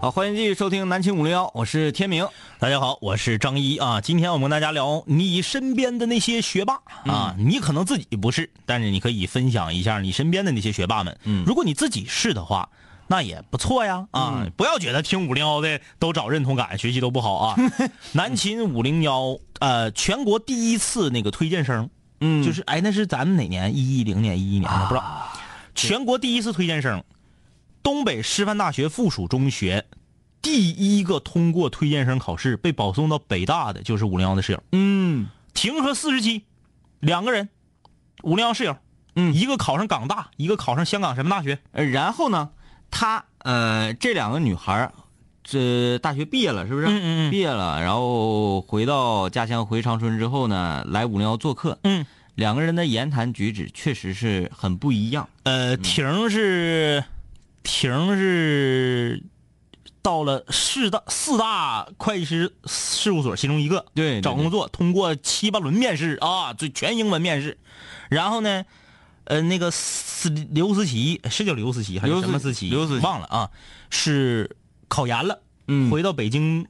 [0.00, 2.24] 好，欢迎继续收听南青五零幺，我是天明。
[2.60, 4.00] 大家好，我是张一啊。
[4.00, 11.18] 今天我们跟大家聊你身边的那些学霸啊，你可能自己不是，但是你可以分享一下你身边的那些学霸们。
[11.24, 12.68] 嗯如果你自己是的话，
[13.08, 14.46] 那也不错呀啊！
[14.56, 17.56] 不要觉得听五零幺的都找认同感，学习都不好啊。
[18.12, 23.76] 南秦五零幺呃，全国第一次那个推荐生，嗯就是哎，那是咱们哪年？
[23.76, 25.28] 一一零年、一一年的、不知道。
[25.74, 27.02] 全国第一次推荐生，
[27.82, 29.86] 东北师范大学附属中学
[30.40, 36.44] 第一个通过推荐生考试被保送到北大的就是五零幺的室友，嗯婷和四十七，
[37.00, 37.48] 两个人，
[38.22, 38.76] 五零幺室友，
[39.16, 41.58] 嗯一个考上港大，一个考上香港什么大学？
[41.72, 42.50] 呃，然后呢，
[42.90, 44.92] 她呃这两个女孩，
[45.42, 46.86] 这大学毕业了是不是？
[46.86, 51.78] 嗯嗯嗯毕业了，然后回到家乡回长春之后呢，来五零幺做客。
[51.82, 55.28] 嗯，两个人的言谈举止确实是很不一样。
[55.42, 57.02] 呃，婷是
[57.62, 59.22] 庭是
[60.02, 67.58] 到了四大四大会计师事务所其中一个，对找工作通过七八轮面试啊，就全英文面试，
[68.08, 68.64] 然后呢，
[69.24, 72.70] 呃，那个思刘思琪是叫刘思琪还是什么思琪？
[72.70, 73.50] 刘思琪忘了啊，
[73.90, 74.56] 是
[74.88, 76.66] 考研了，嗯回到北京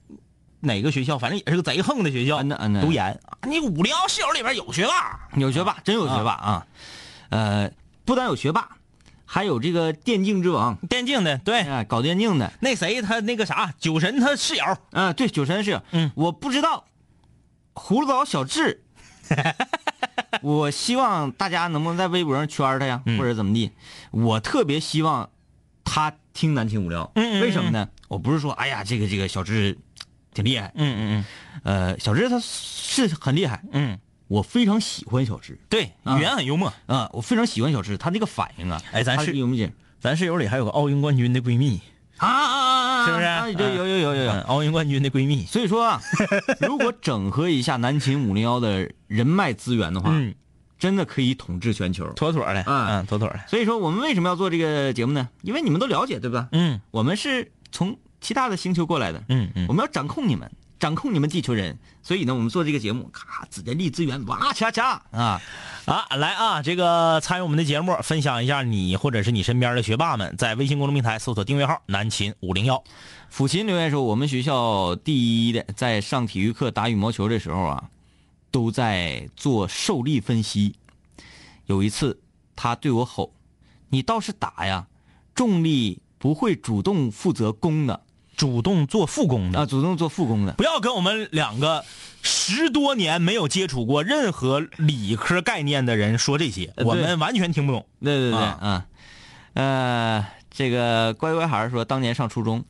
[0.61, 3.39] 哪个学校，反正也是个贼横的学校，嗯呐嗯呐读研啊。
[3.47, 6.67] 你五零幺室友里边有学霸，有学霸，真有学霸啊！
[7.29, 7.71] 呃，
[8.05, 8.69] 不但有学霸，
[9.31, 11.61] 还有这个电竞之王，电竞的对。
[11.61, 12.51] 哎，搞电竞的。
[12.61, 16.11] 那谁他那个啥酒神他室友，啊，对，酒神室友，嗯。
[16.15, 16.87] 我不知道，
[17.75, 18.83] 葫芦岛小智，
[20.41, 23.19] 我希望大家能不能在微博上圈他呀，嗯。
[23.19, 23.71] 或者怎么地？
[24.13, 25.29] 我特别希望
[25.85, 27.87] 他听南青无聊，嗯嗯为什么呢？
[28.09, 29.77] 我不是说，哎呀，这个这个小智
[30.33, 31.25] 挺厉害，嗯嗯嗯。
[31.65, 35.59] 呃，小智他是很厉害，嗯嗯，我非常喜欢小智。
[35.69, 36.17] 对，啊。
[36.19, 36.73] 语言很幽默。
[36.87, 39.69] 啊，我非常喜欢小智，他那个反应啊，哎咱是有没有
[40.01, 41.81] 咱室友里还有个奥运冠军的闺蜜，
[42.19, 43.65] 啊啊啊啊，是不是？
[43.65, 44.31] 有有有有有。
[44.31, 45.45] 嗯，奥运冠军的闺蜜。
[45.47, 46.01] 所以说啊，
[46.61, 50.35] 如果整合一下南秦五零幺的人脉资源的话，嗯，
[50.79, 52.07] 真的可以统治全球。
[52.13, 53.41] 妥妥的，嗯嗯，妥妥的。
[53.49, 55.29] 所以说，我们为什么要做这个节目呢？
[55.43, 56.49] 因为你们都了解，对吧？
[56.53, 56.81] 嗯。
[56.91, 59.67] 我们是从其他的星球过来的，嗯嗯。
[59.69, 61.79] 我们要掌控你们，掌控你们地球人。
[62.03, 65.41] 所以呢，我们做这个节目，咔，资人力资源哇恰恰啊，
[65.85, 72.83] 啊，来啊，这个参与我们的节目，分享一下你或者是你身边的学霸们，在微信公众平台搜索订阅号“南秦五零幺
[73.31, 77.91] 抚琴留言说，我们学校第一的，在上体育课打羽毛球的时候啊，
[78.51, 80.75] 都在做受力分析。
[81.67, 82.19] 有一次，
[82.57, 83.35] 他对我吼
[83.91, 84.87] ：“你倒是打呀，
[85.35, 88.01] 重力不会主动负责攻的”，
[88.39, 90.53] 主动做副工的啊，主动做副工的。
[90.53, 91.85] 不要跟我们两个
[92.23, 97.85] 十多年没有接触过任何理科概念的人说这些，呃我们完全听不懂。
[98.01, 98.87] 对对对，啊啊，
[99.55, 102.65] 呃，这个乖乖孩儿说，当年上初中，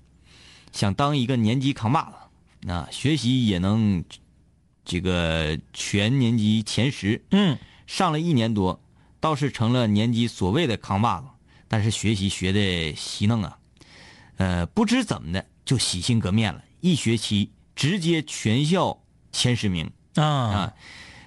[0.73, 2.11] 想当一个年级扛把
[2.63, 4.03] 子，啊，学习也能
[4.87, 7.23] 这个全年级前十。
[7.31, 8.81] 嗯，上了一年多，
[9.21, 11.27] 倒是成了年级所谓的扛把子，
[11.69, 13.59] 但是学习学的稀弄啊，
[14.39, 18.99] 呃，不知怎么的就洗心革面了，一学期直接全校
[19.33, 20.73] 前十名啊啊！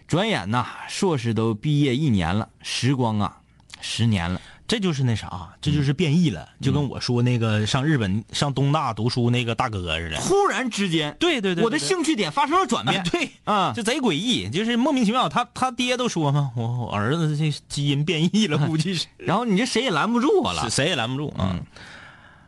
[0.08, 3.38] 转眼呐，硕士都毕业一年了，时光啊，
[3.82, 4.41] 十年了。
[4.67, 10.19] 这就是那啥，这就是变异了，就跟我说那个上日本上东大读书那个大哥似的。
[10.21, 12.99] 忽然之间，对对对，我的兴趣点发生了转变。
[12.99, 15.30] 啊对啊就贼诡异，就是莫名其妙。
[15.30, 20.71] 他他爹都说嘛，我我儿子这基因变异了，估计是然后你这谁也拦不住我了是。
[20.71, 21.56] 谁也拦不住啊。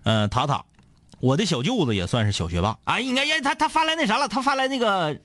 [0.05, 0.65] 嗯，塔塔，
[1.23, 2.77] 我的小舅子也算是小学霸。
[2.83, 5.17] 啊，应该也他他发来那啥了，他发来那个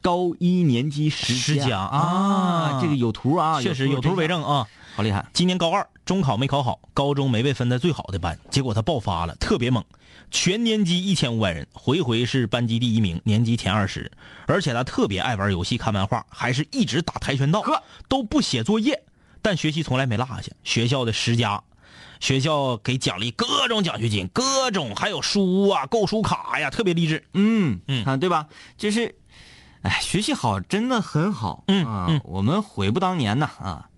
[0.00, 4.66] 高一年级十佳啊啊，这个有图啊，确实有图为证，证啊。
[4.94, 5.26] 好厉害。
[5.34, 9.84] 今年高二中考没考好，高中没被分在最好的班，结果他爆发了，特别猛，
[10.30, 14.10] 全年级一千五百人，回回是班级第一名，年级前二十。
[14.46, 19.02] 而且他特别爱玩游戏、看漫画，还是一直打跆拳道呵，都不写作业，
[19.42, 21.62] 但学习从来没落下，学校的十佳。
[22.20, 27.24] 学校给奖励各种奖学金，各种还有书啊、购书卡呀，特别励志。
[27.34, 28.48] 嗯嗯啊，对吧？
[28.76, 29.14] 就是，
[29.82, 31.64] 哎，学习好真的很好。
[31.68, 33.88] 嗯啊，嗯我们悔不当年呐啊！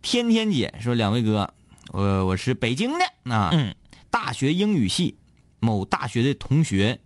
[0.00, 1.52] 天天姐说，两位哥，
[1.92, 3.74] 我我是北京的啊，嗯
[4.10, 5.16] 大学英语系
[5.60, 6.98] 某大学的同学，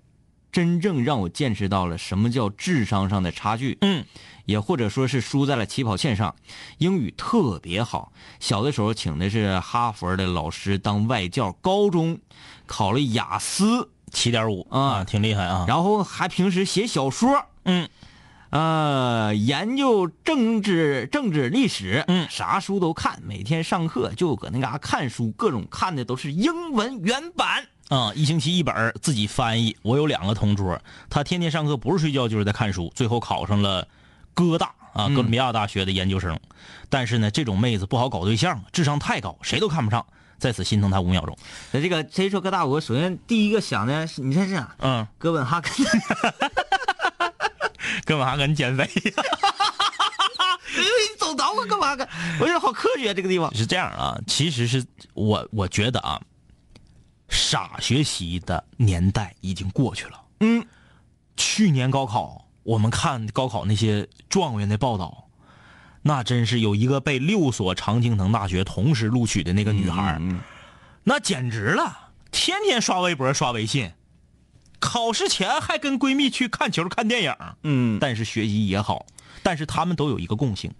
[0.53, 3.79] 真正让我见识到了什么叫智商上的差距。
[3.81, 4.05] 嗯
[4.45, 6.35] 也或者说是输在了起跑线上，
[6.79, 8.13] 英语特别好。
[8.41, 12.19] 小的时候请的是哈佛的老师当外教，高中
[12.67, 15.65] 考了雅思，七点五啊啊，挺厉害啊。
[15.69, 17.89] 然后还平时写小说，嗯
[18.51, 27.69] 呃，研究政治、政治历史，嗯啥书都看，每天上课就搁那嘎看书，各种看的都是英文原版。
[27.93, 29.77] 啊、一星期一本儿自己翻译。
[29.83, 33.87] 我有两个同桌，他天天上课不是睡觉就是在看书，最后考上了
[34.33, 36.41] 哥大啊，哥伦比亚大学的研究生。
[36.89, 40.07] 但是呢，这种妹子不好搞对象，智商太高，谁都看不上。
[40.39, 41.37] 在此心疼他五秒钟。
[41.71, 44.75] 那这个谁说哥大，我首先第一个想的是，你看是啥？
[44.79, 45.71] 嗯，哥本哈根。
[48.07, 52.09] 哥本哈根减肥哎呦你总捣鼓干嘛干？
[52.41, 53.55] 我觉得好科学这个地方。
[53.55, 56.19] 是这样啊，其实是我我觉得啊，
[57.33, 60.23] 傻学习的年代已经过去了。
[60.41, 60.65] 嗯，
[61.37, 65.29] 去年高考，我们看高考那些状元的报道，
[66.03, 70.41] 那真是有一个被六所常青藤大学同时录取的那个女孩儿，嗯
[71.05, 73.91] 那简直了，天天刷微博、刷微信，
[74.79, 77.99] 考试前还跟闺蜜去看球、看电影，嗯。
[77.99, 79.07] 但是学习也好，
[79.43, 80.71] 但是他们都有一个共性，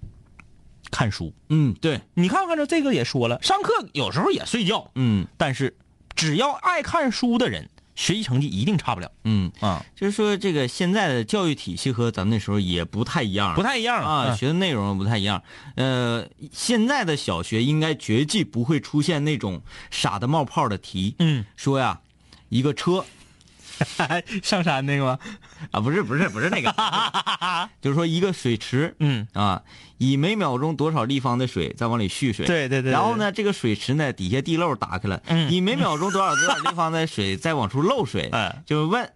[0.91, 1.33] 看书。
[1.49, 5.27] 嗯，对，你看看这这个也说了，上课有时候也睡觉，嗯。
[5.37, 5.77] 但是
[6.15, 9.11] 只要爱看书的人，学习成绩一定差不了。
[9.25, 15.43] 嗯，啊，就是说这个现在的教育体系和咱们那时候也不太一样，不太一样啊，嗯学的内容不太一样。
[15.77, 22.01] 呃，现在的小学应该绝技不会出现那种傻的冒泡的题，嗯，说呀，
[22.49, 23.05] 一个车
[24.43, 25.19] 上山那个吗？
[25.71, 26.75] 啊，不是不是不是那个，
[27.81, 29.27] 就是说一个水池，嗯。
[29.33, 29.63] 啊，
[29.99, 32.93] 以每秒钟多少立方的水再往里蓄水，对对对对。
[32.93, 35.53] 然后呢，这个水池呢底下地漏打开了，嗯。
[35.53, 38.63] 以每秒钟多少多少立方的水 再往出漏水，哎。
[38.67, 39.11] 就问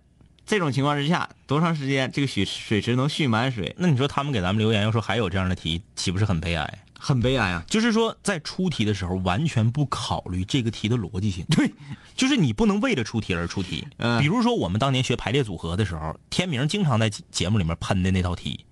[0.46, 6.78] 这种情况之下多长时间这个水水池能蓄满水，那你说他们给咱们留言，要说还有这样的题，岂不是很悲哀？
[7.06, 7.62] 很悲哀啊。
[7.68, 11.44] 就是说，在出题的时候完全不考虑这个题的逻辑性。
[11.50, 11.72] 对，
[12.16, 13.86] 就是你不能为了出题而出题。
[13.98, 18.64] 嗯比如说我们当年学排列组合的时候，天明经常在节目里面喷的那道题：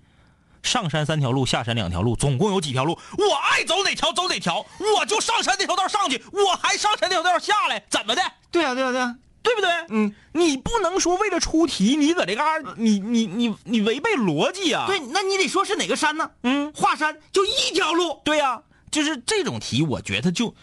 [0.61, 2.99] 上山三条路，下山两条路，总共有几条路？
[3.17, 4.65] 我爱走哪条走哪条，
[4.97, 8.21] 我就上山那条道上去，我还上山那条道下来，怎么的？
[8.51, 9.15] 对啊，对啊，对啊，
[9.45, 9.69] 对不对？
[9.89, 14.85] 嗯，你不能说为了出题，你搁这嘎、你你你你违背逻辑啊！
[14.87, 16.31] 对，那你得说是哪个山呢？
[16.41, 20.55] 嗯，华山就一条路，对呀、就是这种题，我觉得就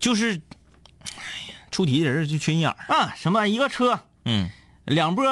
[0.00, 0.40] 就是，
[1.16, 2.76] 哎呀，出题的人就缺心眼儿。
[2.88, 4.50] 啊，什么一个车，嗯
[4.86, 5.24] 两波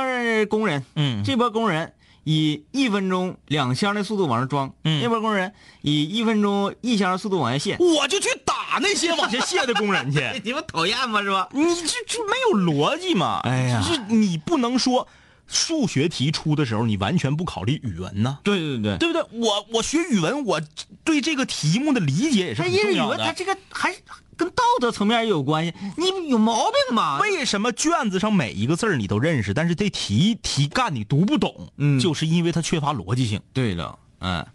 [0.49, 7.77] 工人，嗯这波工人以一分钟两箱的速度往上装，嗯那波工人以一分钟一箱的速度往下卸。
[7.81, 10.21] 我就去打那些往下卸的工人去。
[10.45, 11.23] 你们讨厌吗？
[11.23, 11.49] 是吧？
[11.53, 13.41] 你这这没有逻辑嘛？
[13.45, 15.09] 哎呀就是你不能说
[15.47, 19.41] 数学题出的时候你完全不考虑语文呢，对对对，对不对？
[19.41, 20.61] 我我学语文，我
[21.05, 23.33] 对这个题目的理解也是他因为很重要语文他。
[23.33, 23.95] 这个还
[24.37, 27.19] 跟道德层面也有关系，你有毛病吗？
[27.21, 31.73] 为什么卷子上每一个字儿你都认识，但是这题题干你读不懂？
[31.79, 33.41] 嗯就是因为它缺乏逻辑性。
[33.53, 34.47] 对了，嗯，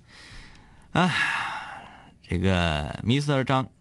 [0.91, 1.11] 哎，
[2.29, 3.71] 这个 Mr 张说，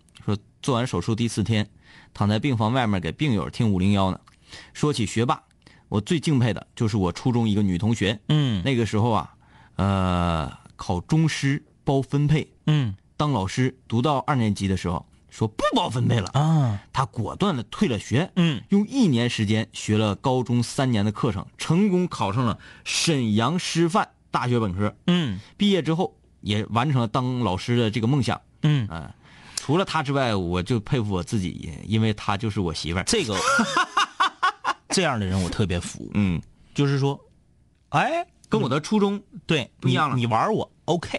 [0.62, 1.68] 做完手术第四天，
[2.14, 4.20] 躺在病房外面给病友听五零幺呢。
[4.72, 5.42] 说起学霸，
[5.88, 9.34] 我最敬佩的就是我初中一个女同学，嗯那个时候啊，
[9.76, 24.94] 呃，考中师包分配，嗯当老师读到二年级的时候，说不包分配了，啊她果断的退了学，嗯用一年时间学了高中三年的课程，成功考上了沈阳师范大学本科。
[25.06, 28.40] 嗯毕业之后也完成了当老师的这个梦想。
[28.64, 29.12] 嗯，嗯、
[29.64, 33.04] 除了他之外，我就佩服我自己，因为他就是我媳妇儿。
[33.04, 33.36] 这个
[34.90, 36.42] 这样的人我特别服，嗯，
[36.74, 37.16] 就是说，
[37.90, 41.16] 哎，跟我的初衷对不一样了你，你玩我 OK，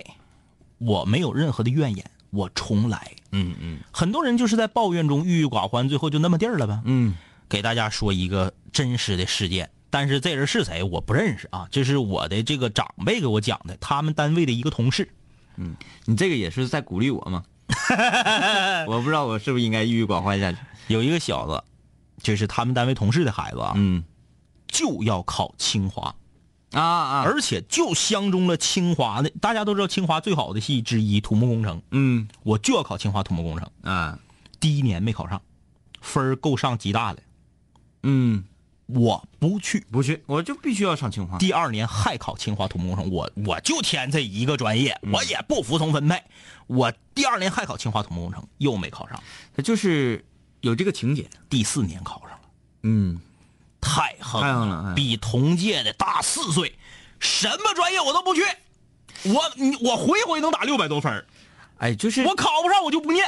[0.78, 3.14] 我没有任何的怨言，我重来。
[3.32, 6.82] 嗯嗯很多人就是在抱怨中郁郁寡欢，最后就那么地儿了呗。
[6.84, 7.16] 嗯
[7.48, 15.08] 给大家说一个真实的事件，但是这人是谁我不认识啊，这是我的这个长辈给我讲的，他们单位的一个同事。
[15.56, 17.46] 嗯你这个也是在鼓励我吗？
[18.88, 20.58] 我不知道我是不是应该郁郁寡欢下去。
[20.88, 21.64] 有一个小子，
[22.22, 24.04] 就是他们单位同事的孩子啊，嗯。
[24.68, 26.16] 就要考清华，
[26.72, 29.30] 啊啊，而且就相中了清华的。
[29.40, 32.28] 大家都知道清华最好的系之一土木工程，嗯。
[32.42, 33.70] 我就要考清华土木工程。
[33.84, 34.18] 啊。
[34.60, 35.42] 第一年没考上，
[36.02, 37.22] 分儿够上吉大的，
[38.02, 38.44] 嗯，
[38.94, 39.80] 我不去。
[39.92, 41.38] 不去，我就必须要上清华。
[41.38, 46.22] 第二年还考清华土木工程，我我就填这一个专业，我也不服从分配。
[46.68, 49.22] 我第二年还考清华土木工程，又没考上。
[49.56, 50.24] 他就是
[50.62, 51.30] 有这个情节。
[51.50, 52.40] 第四年考上了，
[52.84, 53.20] 嗯，
[53.82, 56.76] 太横太横了哎比同届的大四岁，
[57.20, 58.42] 什么专业我都不去。
[59.24, 61.26] 我你我回回能打六百多分儿
[61.78, 63.26] 哎，就是我考不上我就不念。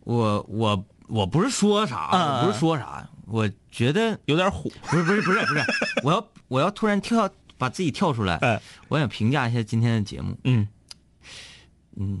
[0.00, 5.64] 我我我不是说啥，嗯我不是说啥，我觉得有点虎，不是不是不是不是，
[6.04, 8.60] 我要我要突然跳把自己跳出来，哎。
[8.88, 10.36] 我想评价一下今天的节目。
[10.44, 12.20] 嗯，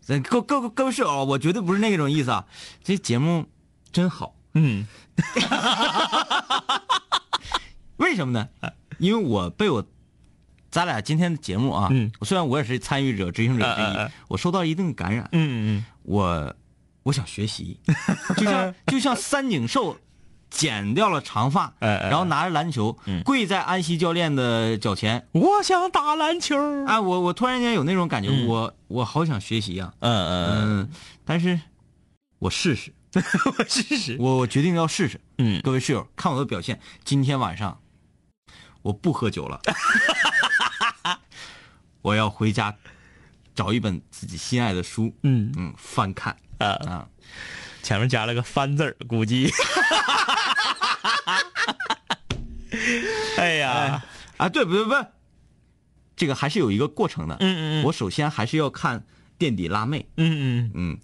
[0.00, 2.44] 咱各各各位室友，我绝对不是那种意思啊，
[2.82, 3.46] 这节目
[3.92, 4.34] 真好。
[4.54, 4.86] 嗯。
[7.96, 8.48] 为什么呢？
[8.98, 9.84] 因为我被我，
[10.70, 12.10] 咱俩今天的节目啊，嗯。
[12.22, 15.84] 虽然我也是参与者、执行者之一，嗯嗯嗯我受到一定感染，嗯嗯。
[16.02, 16.54] 我
[17.02, 17.78] 我想学习，
[18.36, 19.96] 就像就像三井寿
[20.50, 23.22] 剪掉了长发，然后拿着篮球、嗯。
[23.22, 26.56] 跪在安西教练的脚前，我想打篮球。
[26.86, 28.46] 哎，我我突然间有那种感觉，嗯。
[28.46, 30.90] 我我好想学习呀、嗯嗯嗯，
[31.24, 31.60] 但是
[32.40, 33.22] 我试试，嗯，
[33.58, 34.16] 我试试。
[34.18, 35.20] 我我决定要试试。
[35.38, 37.80] 嗯，各位室友，看我的表现，今天晚上
[38.82, 39.60] 我不喝酒了，
[42.02, 42.74] 我要回家
[43.54, 45.52] 找一本自己心爱的书，嗯。
[45.56, 46.36] 嗯，翻看。
[46.58, 47.06] 啊，啊。
[47.82, 49.50] 前面加了个“翻”字儿，估计。
[54.40, 54.94] 啊，对不对不，
[56.16, 57.36] 这个还是有一个过程的。
[57.40, 59.04] 嗯嗯嗯我首先还是要看
[59.36, 60.98] 垫底辣妹，嗯嗯，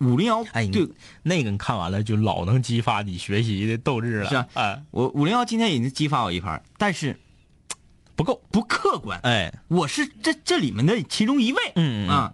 [0.00, 0.88] 嗯，五零幺，哎，对，
[1.24, 4.28] 那个你看完了就老能激发你学习的斗志了。
[4.28, 7.18] 是啊哎，我五零幺今天已经激发我一盘，但是
[8.14, 8.40] 不够。
[8.52, 12.32] 不客观，哎，我是这这里面的其中一位，嗯嗯啊，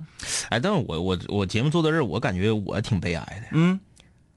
[0.51, 3.49] 哎，但是我我我节目做到这儿，我感觉我挺悲哀的。
[3.53, 3.80] 嗯，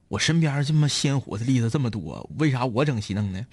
[0.08, 3.46] 我身边这么鲜活的例子这么多，为啥我整熄灯呢？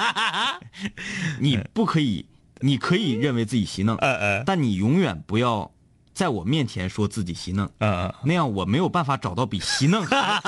[1.40, 2.26] 你不可以，
[2.60, 5.70] 你可以认为自己习嫩，呃呃但你永远不要
[6.12, 10.42] 在我面前说自己习嫩，呃，那样我没有办法找到比习嫩还，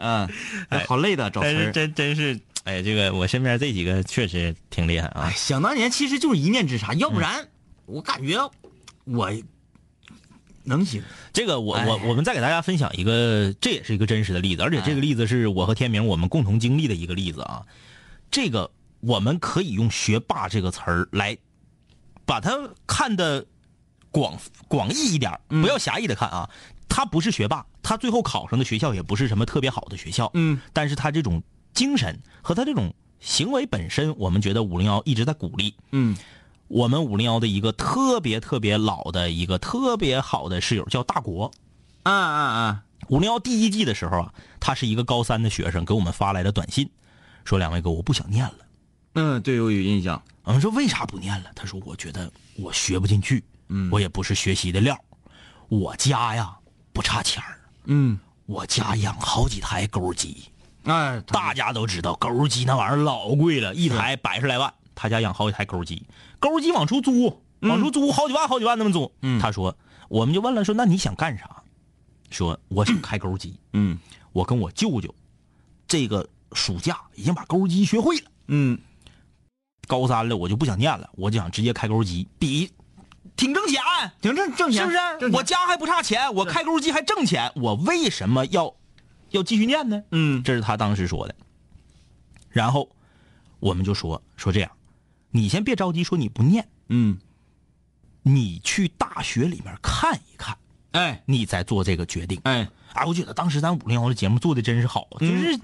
[0.00, 0.28] 嗯，
[0.86, 1.70] 好累的找词儿。
[1.72, 5.32] 真真是，哎，这个我身边这几个确实挺厉害啊哎，。
[5.36, 7.48] 想当年其实就是一念之差，要不然
[7.86, 8.38] 我感觉
[9.04, 9.30] 我
[10.64, 11.02] 能行。
[11.32, 17.62] 这个我哎我我们再给大家分享一个，这也是一个真实的例子，而且这个例子是我和天明我们共同经历的一个例子啊。
[18.32, 18.68] 这个
[18.98, 21.38] 我们可以用“学霸”这个词儿来
[22.26, 22.50] 把它
[22.86, 23.46] 看的
[24.10, 26.50] 广广义一点，不要狭义的看啊。
[26.88, 35.74] 他不是学霸，他最后考上的学校也不是什么特别好的学校，嗯，但是他这种精神和他这种行为本身，我们觉得五零幺一直在鼓励。
[35.92, 36.16] 嗯
[36.68, 41.50] 我们五零幺的一个特别特别老的一个特别好的室友叫大国。
[42.02, 42.84] 啊啊啊！
[43.08, 46.90] 五零幺第一季的时候啊，他是一个高三的学生，给我们发来的短信，
[47.44, 48.54] 说两位哥我不想念了。
[49.14, 50.22] 嗯，对我有印象。
[50.44, 51.50] 我们说为啥不念了？
[51.54, 54.98] 他说我觉得我学不进去，嗯我也不是学习的料，
[55.68, 56.56] 我家呀
[56.92, 60.44] 不差钱儿，嗯，我家养好几台钩机，
[60.84, 66.04] 哎，大家都知道钩机那玩意儿老贵了，一台百十来万，他家养好几台钩机，
[66.40, 69.12] 钩机往出租，往出租好几万好几万那么租。
[69.22, 69.76] 嗯他说，
[70.08, 71.62] 我们就问了说，那你想干啥？
[72.30, 73.54] 说我想开钩机。
[73.74, 73.98] 嗯
[74.32, 75.14] 我跟我舅舅，
[75.86, 78.30] 这个暑假已经把钩机学会了。
[78.48, 78.78] 嗯。
[79.88, 82.70] 高三了，我就不想念了，我就想直接开钩机，比
[83.36, 83.80] 挺挣钱，
[84.20, 85.32] 挺挣挣钱，是不是？
[85.36, 88.74] 我家还不差钱，我开钩机还挣钱，我为什么要
[89.30, 90.02] 要继续念呢？
[90.12, 90.42] 嗯。
[90.42, 91.34] 这是他当时说的。
[92.48, 92.88] 然后
[93.58, 94.70] 我们就说说这样，
[95.30, 97.18] 你先别着急说你不念，嗯，
[98.22, 100.56] 你去大学里面看一看，
[100.92, 101.22] 哎。
[101.26, 102.40] 你再做这个决定。
[102.44, 105.28] 哎，啊，我觉得当时咱五零幺的节目做的真是好，嗯。
[105.28, 105.60] 就是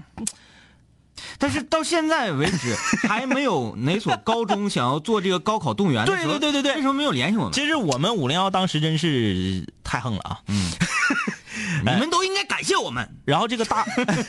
[1.37, 2.75] 但是到现在为止
[3.07, 7.53] 还没有哪所高中想要做这个高考动员的对对对对对为什么没有联系我们？
[7.53, 10.41] 其实我们五零幺当时真是太横了啊。
[10.47, 10.71] 嗯
[11.79, 13.07] 你们都应该感谢我们。
[13.25, 13.85] 然后这个大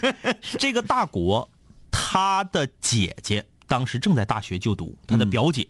[0.59, 1.49] 这个大国，
[1.91, 5.69] 他的姐姐当时正在大学就读，他的表姐，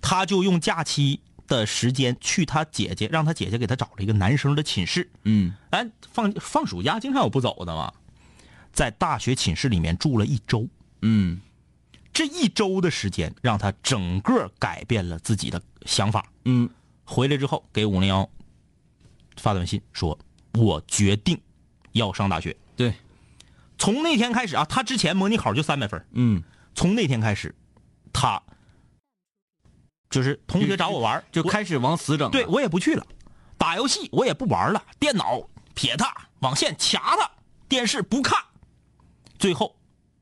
[0.00, 5.08] 他就用假期的时间去他姐姐，让他姐姐给他找了一个男生的寝室。
[5.24, 7.92] 嗯哎，放放暑假经常有不走的嘛，
[8.78, 10.64] 在大学寝室里面住了一周。
[11.02, 11.40] 嗯
[12.12, 16.24] 这一周的时间让他整个改变了自己的想法。
[16.44, 16.70] 嗯
[17.04, 18.30] 回来之后给五零幺
[19.36, 20.16] 发短信说
[20.54, 21.36] ：“我决定
[21.90, 22.56] 要上大学。
[22.76, 22.94] 对，”
[23.78, 26.40] 从那天开始啊，他之前模拟考就三百分，嗯
[26.76, 27.52] 从那天开始，
[28.12, 28.40] 他
[30.08, 32.30] 就是同学找我玩就开始往死整。
[32.30, 33.04] 对我也不去了，
[33.56, 37.28] 打游戏我也不玩了，电脑撇他，网线卡他，
[37.68, 38.38] 电视不看，
[39.38, 39.74] 最后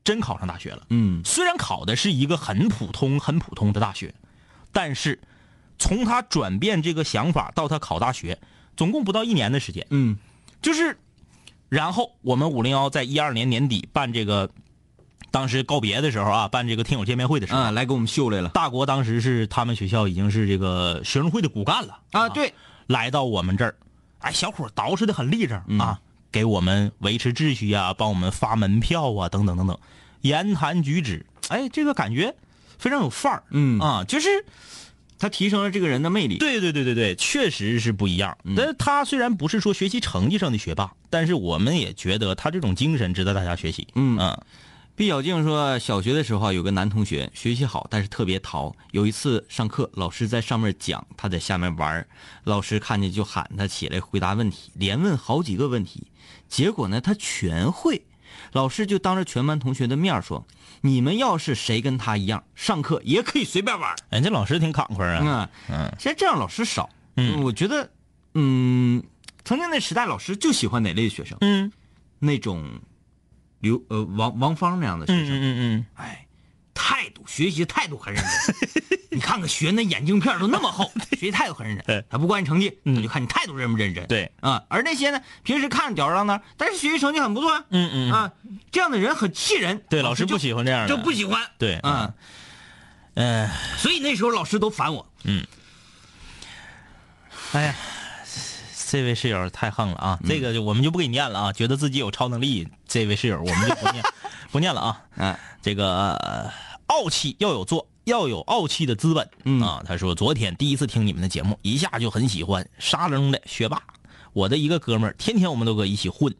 [0.03, 0.85] 真考上大学了。
[0.89, 1.21] 嗯。
[1.25, 4.13] 虽然考的是一个很普通、很普通的大学，
[4.71, 5.19] 但是
[5.77, 8.39] 从他转变这个想法到他考大学，
[8.75, 9.85] 总共不到一年的时间。
[9.89, 10.17] 嗯。
[10.59, 10.97] 就是，
[11.69, 14.49] 然后我们五零幺在一二年年底办这个，
[15.29, 18.49] 当时告别的时候啊，办这个听友见面会的时候，啊，来给我们秀来了。
[18.49, 22.53] 大国当时是他们学校已经是这个学生会的骨干了啊，对，
[22.87, 23.75] 来到我们这儿，
[24.19, 26.01] 哎，小伙儿捯饬的很立正、啊，
[26.37, 29.75] 给我们维持秩序呀、帮我们发门票啊，等等等等，
[30.21, 32.35] 言谈举止，哎，这个感觉
[32.77, 34.29] 非常有范儿，嗯啊，就是
[35.17, 36.37] 他提升了这个人的魅力。
[36.37, 38.37] 对对对对对，确实是不一样。
[38.55, 43.87] 但是他虽然不是说学习成绩上的学霸，但是我们也觉得他这种精神值得大家学习。
[43.95, 44.43] 嗯啊，
[44.97, 48.75] 毕小静说，小学的时候啊有个男同学学习好，但是特别淘。
[48.89, 52.07] 有一次上课，老师在上面讲，他在下面玩儿
[52.45, 56.07] 老师看见就喊他起来回答问题，连问好几个问题，
[56.49, 58.01] 结果呢他全会。
[58.53, 60.43] 老师就当着全班同学的面说
[60.81, 63.95] ：“你们要是谁跟他一样，上课也可以随便玩儿。
[64.09, 65.47] 哎，这老师挺慷慨啊。
[65.67, 66.89] 嗯嗯现在这样老师少。
[67.17, 67.87] 嗯我觉得，
[68.33, 69.03] 嗯，
[69.45, 71.37] 曾经那时代老师就喜欢哪类的学生？
[71.41, 71.71] 嗯
[72.17, 72.67] 那种
[73.59, 75.29] 刘呃王王芳那样的学生。
[75.29, 76.25] 嗯嗯嗯哎，
[76.73, 78.55] 态度学习态度很认真。
[79.09, 82.05] 你看看学那眼镜片都那么厚，学习态度很认真。
[82.09, 84.03] 他不管你成绩，他就看你态度认不认真。
[84.03, 87.63] 嗯对啊，而那些呢，平时看着吊儿郎当，但是学习成绩很不错啊。
[87.69, 88.31] 嗯嗯啊，
[88.71, 89.81] 这样的人很气人。
[89.89, 91.41] 对，老师不喜欢这样的，就不喜欢。
[91.57, 92.13] 对，啊，
[93.15, 95.09] 嗯，所以那时候老师都烦我。
[95.23, 95.43] 嗯
[97.53, 97.75] 哎呀，
[98.89, 100.19] 这位室友太横了啊！
[100.25, 104.03] 这个就我们就不给你念了啊，觉得自己有超能力，这位室友我们就不念
[104.51, 105.01] 不念了啊。
[105.17, 106.49] 嗯这个、呃
[106.87, 109.29] 傲气要有做，要有傲气的资本。
[109.43, 113.83] 嗯啊，他说昨天第一次听你们的节目，一下就很喜欢，沙楞的学霸。
[114.31, 116.33] 我的一个哥们儿，天天我们都搁一起混，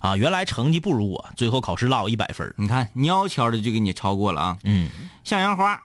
[0.00, 2.54] 啊，原来成绩不如我，最后考试落我一百分儿。
[2.58, 4.58] 你看，悄悄的就给你超过了啊。
[4.64, 4.90] 嗯，
[5.24, 5.80] 向阳花，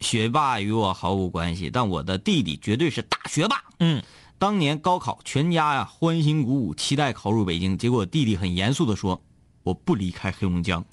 [0.00, 3.62] 学霸与我毫无关系，但我的弟弟绝对是大学霸。
[3.80, 4.02] 嗯，
[4.42, 7.78] 当年高考，全家呀欢欣鼓舞，期待考入北京。
[7.78, 9.22] 结果弟弟很严肃的说
[9.62, 10.84] ：“我不离开黑龙江。”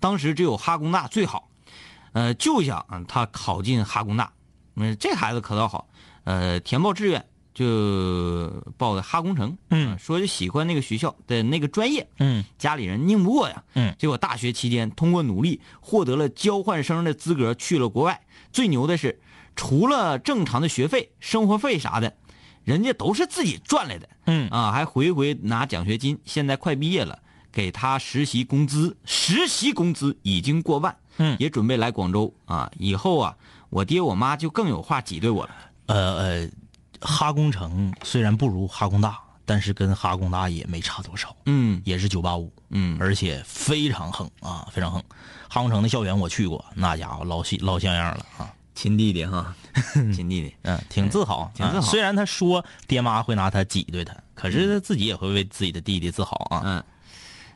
[0.00, 1.50] 当时只有哈工大最好，
[2.12, 4.32] 呃，就想啊他考进哈工大。
[4.76, 5.86] 嗯，这孩子可倒好，
[6.24, 9.58] 呃，填报志愿就报的哈工程。
[9.68, 12.08] 嗯呃说就喜欢那个学校的那个专业。
[12.20, 13.64] 嗯家里人拧不过呀。
[13.74, 18.22] 嗯结果大学期间通过努力获得了交换生的资格，去了国外。
[18.50, 19.20] 最牛的是，
[19.54, 22.16] 除了正常的学费、生活费啥的，
[22.64, 24.08] 人家都是自己赚来的。
[24.26, 26.18] 嗯啊，还回回拿奖学金。
[26.24, 27.18] 现在快毕业了，
[27.50, 30.96] 给他实习工资，实习工资已经过万。
[31.20, 32.70] 嗯也准备来广州啊。
[32.78, 33.36] 以后啊，
[33.70, 35.50] 我爹我妈就更有话挤兑我了。
[35.86, 36.50] 呃呃，
[37.00, 41.34] 哈工程虽然不如哈工大，但是跟哈工大也没差多少。
[41.46, 45.02] 嗯也是九八五，嗯而且非常横啊，非常横。
[45.48, 49.52] 哈工程的校园我去过，那家伙老像老像样了啊，亲弟弟哈，
[50.14, 50.54] 亲弟弟。
[50.62, 56.62] 嗯，挺自豪，挺自豪啊虽然他说爹妈会拿他挤兑他，可是他自己也会为自己的弟弟自豪啊。
[56.64, 56.84] 嗯，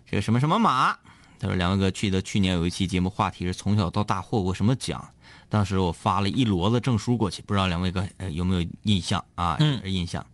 [0.04, 0.92] 这个什么什么马，
[1.38, 5.08] 他说两位哥记得去年有一期节目话题是从小到大获过什么奖，
[5.48, 9.56] 当时我发了一摞子证书过去，不知道两位哥呃有没有印象啊？
[9.60, 10.26] 嗯印象。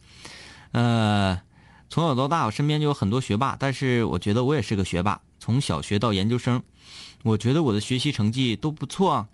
[0.72, 1.38] 呃，
[1.90, 6.62] 从小到大我身边就有很多学霸，但是我觉得我也是个学霸，从小学到研究生，
[7.24, 9.28] 我觉得我的学习成绩都不错啊。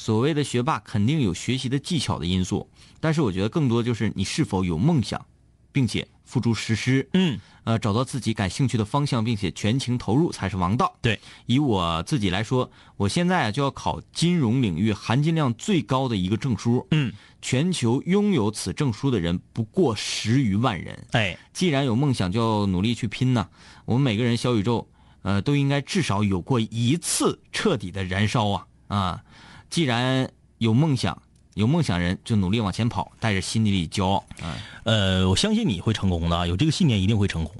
[0.00, 2.66] 所谓的学霸肯定有学习的技巧的因素，
[3.00, 5.26] 但是我觉得更多就是你是否有梦想，
[5.72, 7.06] 并且付诸实施。
[7.12, 10.96] 嗯，呃，找到自己感兴趣的方向，并且全情投入才是王道。
[11.02, 16.86] 对，以我自己来说，我现在啊就要考金融领域含金量最高的一个证书。
[16.92, 21.06] 嗯，全球拥有此证书的人不过十余万人。
[21.10, 23.46] 哎，既然有梦想，就要努力去拼呐。
[23.84, 24.88] 我们每个人小宇宙，
[25.20, 29.22] 呃，都应该至少有过一次彻底的燃烧啊啊！
[29.70, 31.22] 既然有梦想，
[31.54, 34.24] 有梦想人就努力往前跑，带着心底里骄傲。
[34.42, 34.54] 嗯
[34.84, 37.54] 呃，我相信你会成功的啊，有这个信念一定会成功。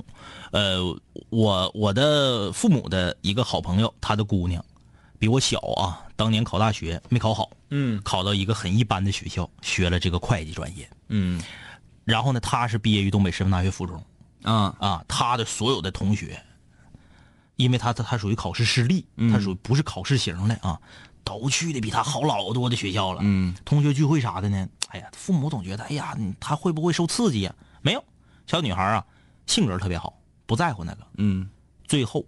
[0.50, 0.78] 呃，
[1.28, 4.64] 我我的父母的一个好朋友，他的姑娘
[5.18, 10.90] 比我小啊，当年考大学没考好，嗯考到一个很一般的学校，学了这个会计专业。
[11.08, 11.40] 嗯
[12.04, 14.02] 然后呢，他是毕业于东北师范大学附中
[14.42, 16.42] 啊啊，他的所有的同学，
[17.54, 20.80] 因为他他他属于考试失利，嗯他属于不是考试型的啊，
[21.24, 23.20] 都去的比他好老多的学校了。
[23.22, 24.68] 嗯，同学聚会啥的呢？
[24.88, 27.54] 哎呀，父母总觉得，哎呀，他会不会受刺激呀？
[27.80, 28.04] 没有，
[28.46, 29.04] 小女孩啊，
[29.46, 31.06] 性格特别好，不在乎那个。
[31.16, 31.48] 嗯
[31.86, 32.24] 最后，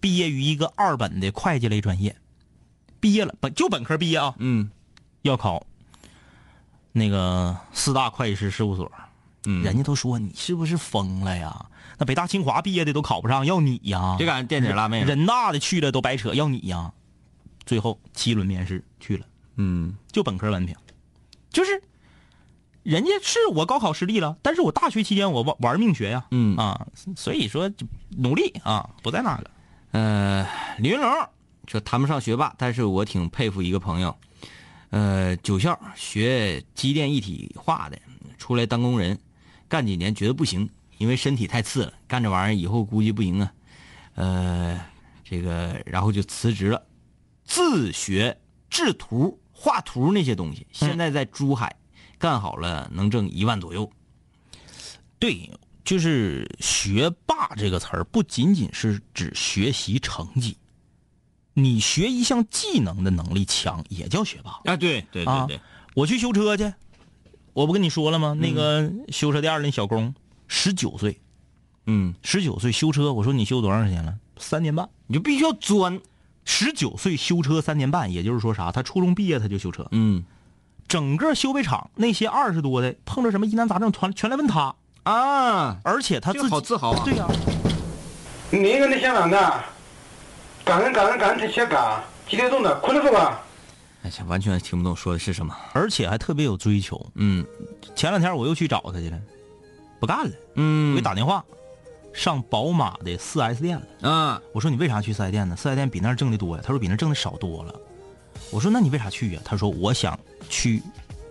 [0.00, 2.16] 毕业于一个二本的会计类专业，
[3.00, 4.70] 毕业了，本就本科毕业啊，嗯
[5.22, 5.66] 要考
[6.92, 8.90] 那个四大会计师事务所。
[9.46, 11.66] 嗯，人家都说你是不是疯了呀？
[11.96, 14.16] 那北大清华毕业的都考不上，要你呀？
[14.18, 15.02] 别赶上垫底辣妹。
[15.02, 16.92] 人大的去了都白扯，要你呀？
[17.70, 19.94] 最后七轮面试去了，嗯。
[20.10, 20.74] 就本科文凭，
[21.50, 21.80] 就是。
[22.82, 26.56] 人家是我高考失利了，但是我大学期间我玩玩命学呀，嗯。
[26.56, 29.50] 啊，所以说就努力啊，不在那个。
[29.92, 30.44] 呃，
[30.78, 31.08] 李云龙
[31.68, 34.16] 说谈不上学霸，但是我挺佩服一个朋友，
[34.88, 38.00] 呃，九校学机电一体化的，
[38.36, 39.16] 出来当工人，
[39.68, 40.68] 干几年觉得不行，
[40.98, 43.52] 因为身体太次了，干这玩意儿以后估计不行啊，
[44.16, 44.80] 呃，
[45.22, 46.82] 这个然后就辞职了，
[47.50, 48.38] 自学
[48.70, 51.74] 制图、画图那些东西，现在在珠海
[52.16, 53.90] 干好了，能挣一万左右。
[55.18, 55.50] 对，
[55.84, 60.56] 就是学霸这个词儿，不仅仅是指学习成绩，
[61.52, 64.60] 你学一项技能的能力强也叫学霸。
[64.70, 65.48] 啊，对对啊，
[65.96, 66.72] 我去修车去，
[67.52, 68.32] 我不跟你说了吗？
[68.32, 70.14] 那个修车店儿那小工，
[70.46, 71.20] 十九岁，
[71.86, 74.16] 嗯，十九岁修车，我说你修多长时间了？
[74.38, 74.88] 三年半。
[75.08, 76.00] 你就必须要钻，
[76.44, 78.72] 十九岁修车三年半，也就是说啥？
[78.72, 80.24] 他初中毕业他就修车，嗯
[80.88, 84.74] 整个修配厂那些二十多的碰着什么疑难杂症，全全来问他，
[85.04, 87.26] 啊，而且他自己好自豪啊对呀、
[88.50, 89.54] 你个你想啷个？
[90.64, 92.74] 干人干人干人些干，几点钟的？
[92.80, 93.40] 困了是吧？
[94.02, 95.54] 哎呀，完全听不懂说的是什么。
[95.72, 97.04] 而且还特别有追求。
[97.14, 97.46] 嗯
[97.94, 99.18] 前两天我又去找他去了，
[100.00, 101.44] 不干了，嗯，我给打电话，
[102.12, 104.10] 上宝马的 4S 店了。
[104.10, 105.56] 啊，我说你为啥去四 S 店呢？
[105.56, 106.62] 四 S 店比那儿挣的多呀。
[106.64, 107.74] 他说比那儿挣的少多了。
[108.50, 109.40] 我说那你为啥去呀？
[109.44, 110.82] 他说我想去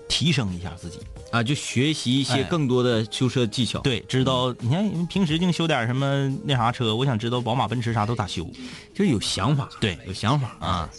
[0.07, 0.99] 提升一下自己。
[1.31, 8.43] 啊，就学习一些哎更多的修车技巧。，对，知道你看平时净修点什么那啥车，我想知道宝马、奔驰啥都咋修。
[8.93, 10.89] 就是有想法，对有想法啊。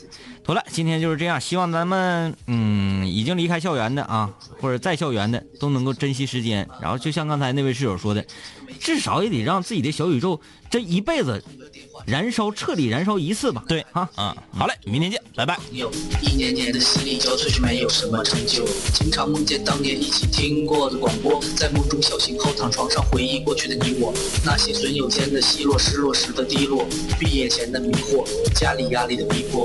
[0.51, 4.29] 妥了，今天就是这样，希望咱们嗯已经离开校园的啊，
[4.61, 6.69] 或者在校园的都能够珍惜时间。
[6.83, 8.27] 然后就像刚才那位室友说的，
[8.81, 11.41] 至少也得让自己的小宇宙这一辈子
[12.05, 13.63] 燃烧，彻底燃烧一次吧。
[13.69, 15.57] 对啊，嗯，好嘞，明天见，拜拜。
[15.71, 15.89] 有
[16.21, 18.67] 一年年的心力交瘁，却没有什么成就。
[18.93, 24.13] 经常梦见当年一起听过的广播，在梦中小醒后躺床上回忆过去的你我，
[24.45, 26.85] 那些损友间的奚落，失落时的低落，
[27.21, 29.65] 毕业前的迷惑，家里压力的逼迫。